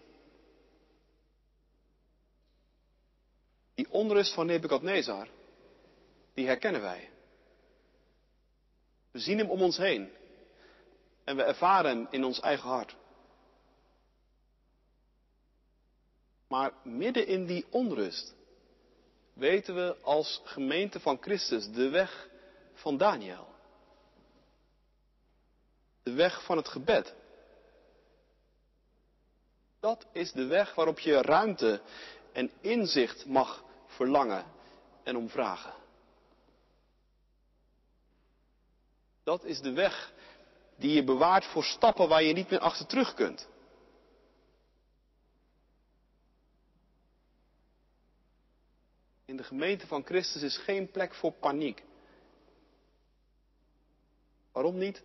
Die 3.76 3.92
onrust 3.92 4.34
van 4.34 4.46
Nebukadnezar, 4.46 5.28
die 6.34 6.46
herkennen 6.46 6.82
wij. 6.82 7.10
We 9.12 9.20
zien 9.20 9.38
hem 9.38 9.50
om 9.50 9.62
ons 9.62 9.78
heen. 9.78 10.10
En 11.24 11.36
we 11.36 11.44
ervaren 11.44 11.98
hem 11.98 12.08
in 12.10 12.24
ons 12.24 12.40
eigen 12.40 12.70
hart. 12.70 12.96
Maar 16.48 16.74
midden 16.84 17.28
in 17.28 17.46
die 17.46 17.66
onrust 17.70 18.34
weten 19.34 19.76
we 19.76 19.96
als 20.02 20.41
gemeente 20.44 21.00
van 21.00 21.17
Christus 21.22 21.72
de 21.72 21.89
weg 21.89 22.30
van 22.74 22.98
Daniel. 22.98 23.48
De 26.04 26.13
weg 26.13 26.44
van 26.44 26.58
het 26.58 26.67
gebed. 26.67 27.13
Dat 29.80 30.06
is 30.12 30.32
de 30.32 30.46
weg 30.46 30.76
waarop 30.76 31.00
je 31.00 31.22
ruimte 31.22 31.82
en 32.32 32.52
inzicht 32.62 33.26
mag 33.26 33.63
verlangen 33.86 34.46
en 35.04 35.15
om 35.17 35.30
vragen. 35.30 35.74
Dat 39.24 39.44
is 39.44 39.62
de 39.62 39.72
weg 39.72 40.13
die 40.76 40.94
je 40.94 41.04
bewaart 41.04 41.46
voor 41.46 41.63
stappen 41.63 42.08
waar 42.08 42.24
je 42.24 42.34
niet 42.34 42.50
meer 42.50 42.60
achter 42.60 42.86
terug 42.86 43.13
kunt. 43.13 43.48
In 49.32 49.38
de 49.38 49.44
gemeente 49.44 49.88
van 49.88 50.06
Christus 50.06 50.41
is 50.41 50.58
geen 50.58 50.91
plek 50.91 51.13
voor 51.13 51.32
paniek. 51.32 51.84
Waarom 54.52 54.78
niet? 54.78 55.02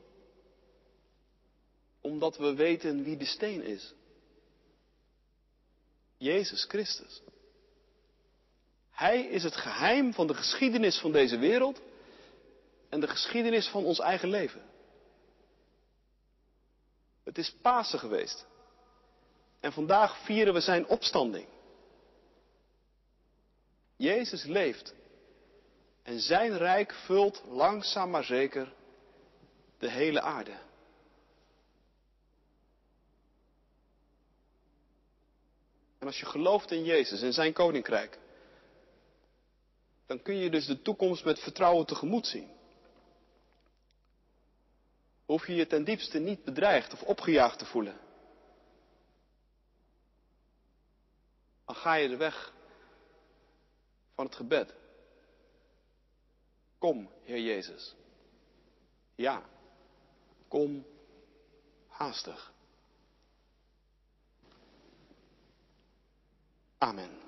Omdat 2.00 2.36
we 2.36 2.54
weten 2.54 3.02
wie 3.02 3.16
de 3.16 3.24
steen 3.24 3.62
is. 3.62 3.94
Jezus 6.16 6.64
Christus. 6.64 7.22
Hij 8.90 9.20
is 9.20 9.42
het 9.42 9.56
geheim 9.56 10.12
van 10.12 10.26
de 10.26 10.34
geschiedenis 10.34 10.98
van 10.98 11.12
deze 11.12 11.38
wereld 11.38 11.82
en 12.88 13.00
de 13.00 13.08
geschiedenis 13.08 13.68
van 13.68 13.84
ons 13.84 13.98
eigen 13.98 14.28
leven. 14.28 14.62
Het 17.24 17.38
is 17.38 17.54
Pasen 17.62 17.98
geweest. 17.98 18.46
En 19.60 19.72
vandaag 19.72 20.24
vieren 20.24 20.54
we 20.54 20.60
zijn 20.60 20.86
opstanding. 20.86 21.46
Jezus 23.96 24.44
leeft. 24.44 24.94
En 26.02 26.20
zijn 26.20 26.56
rijk 26.56 26.92
vult 26.92 27.42
langzaam 27.46 28.10
maar 28.10 28.24
zeker 28.24 28.72
de 29.78 29.90
hele 29.90 30.20
aarde. 30.20 30.58
En 35.98 36.06
als 36.06 36.20
je 36.20 36.26
gelooft 36.26 36.70
in 36.70 36.84
Jezus 36.84 37.22
en 37.22 37.32
zijn 37.32 37.52
koninkrijk, 37.52 38.18
dan 40.06 40.22
kun 40.22 40.34
je 40.34 40.50
dus 40.50 40.66
de 40.66 40.82
toekomst 40.82 41.24
met 41.24 41.38
vertrouwen 41.38 41.86
tegemoet 41.86 42.26
zien. 42.26 42.50
Hoef 45.24 45.46
je 45.46 45.54
je 45.54 45.66
ten 45.66 45.84
diepste 45.84 46.18
niet 46.18 46.44
bedreigd 46.44 46.92
of 46.92 47.02
opgejaagd 47.02 47.58
te 47.58 47.64
voelen. 47.64 47.98
Dan 51.64 51.76
ga 51.76 51.94
je 51.94 52.08
de 52.08 52.16
weg 52.16 52.54
van 54.16 54.26
het 54.26 54.34
gebed. 54.34 54.74
Kom, 56.78 57.10
Heer 57.22 57.40
Jezus. 57.40 57.94
Ja, 59.14 59.42
kom 60.48 60.86
haastig. 61.88 62.52
Amen. 66.78 67.25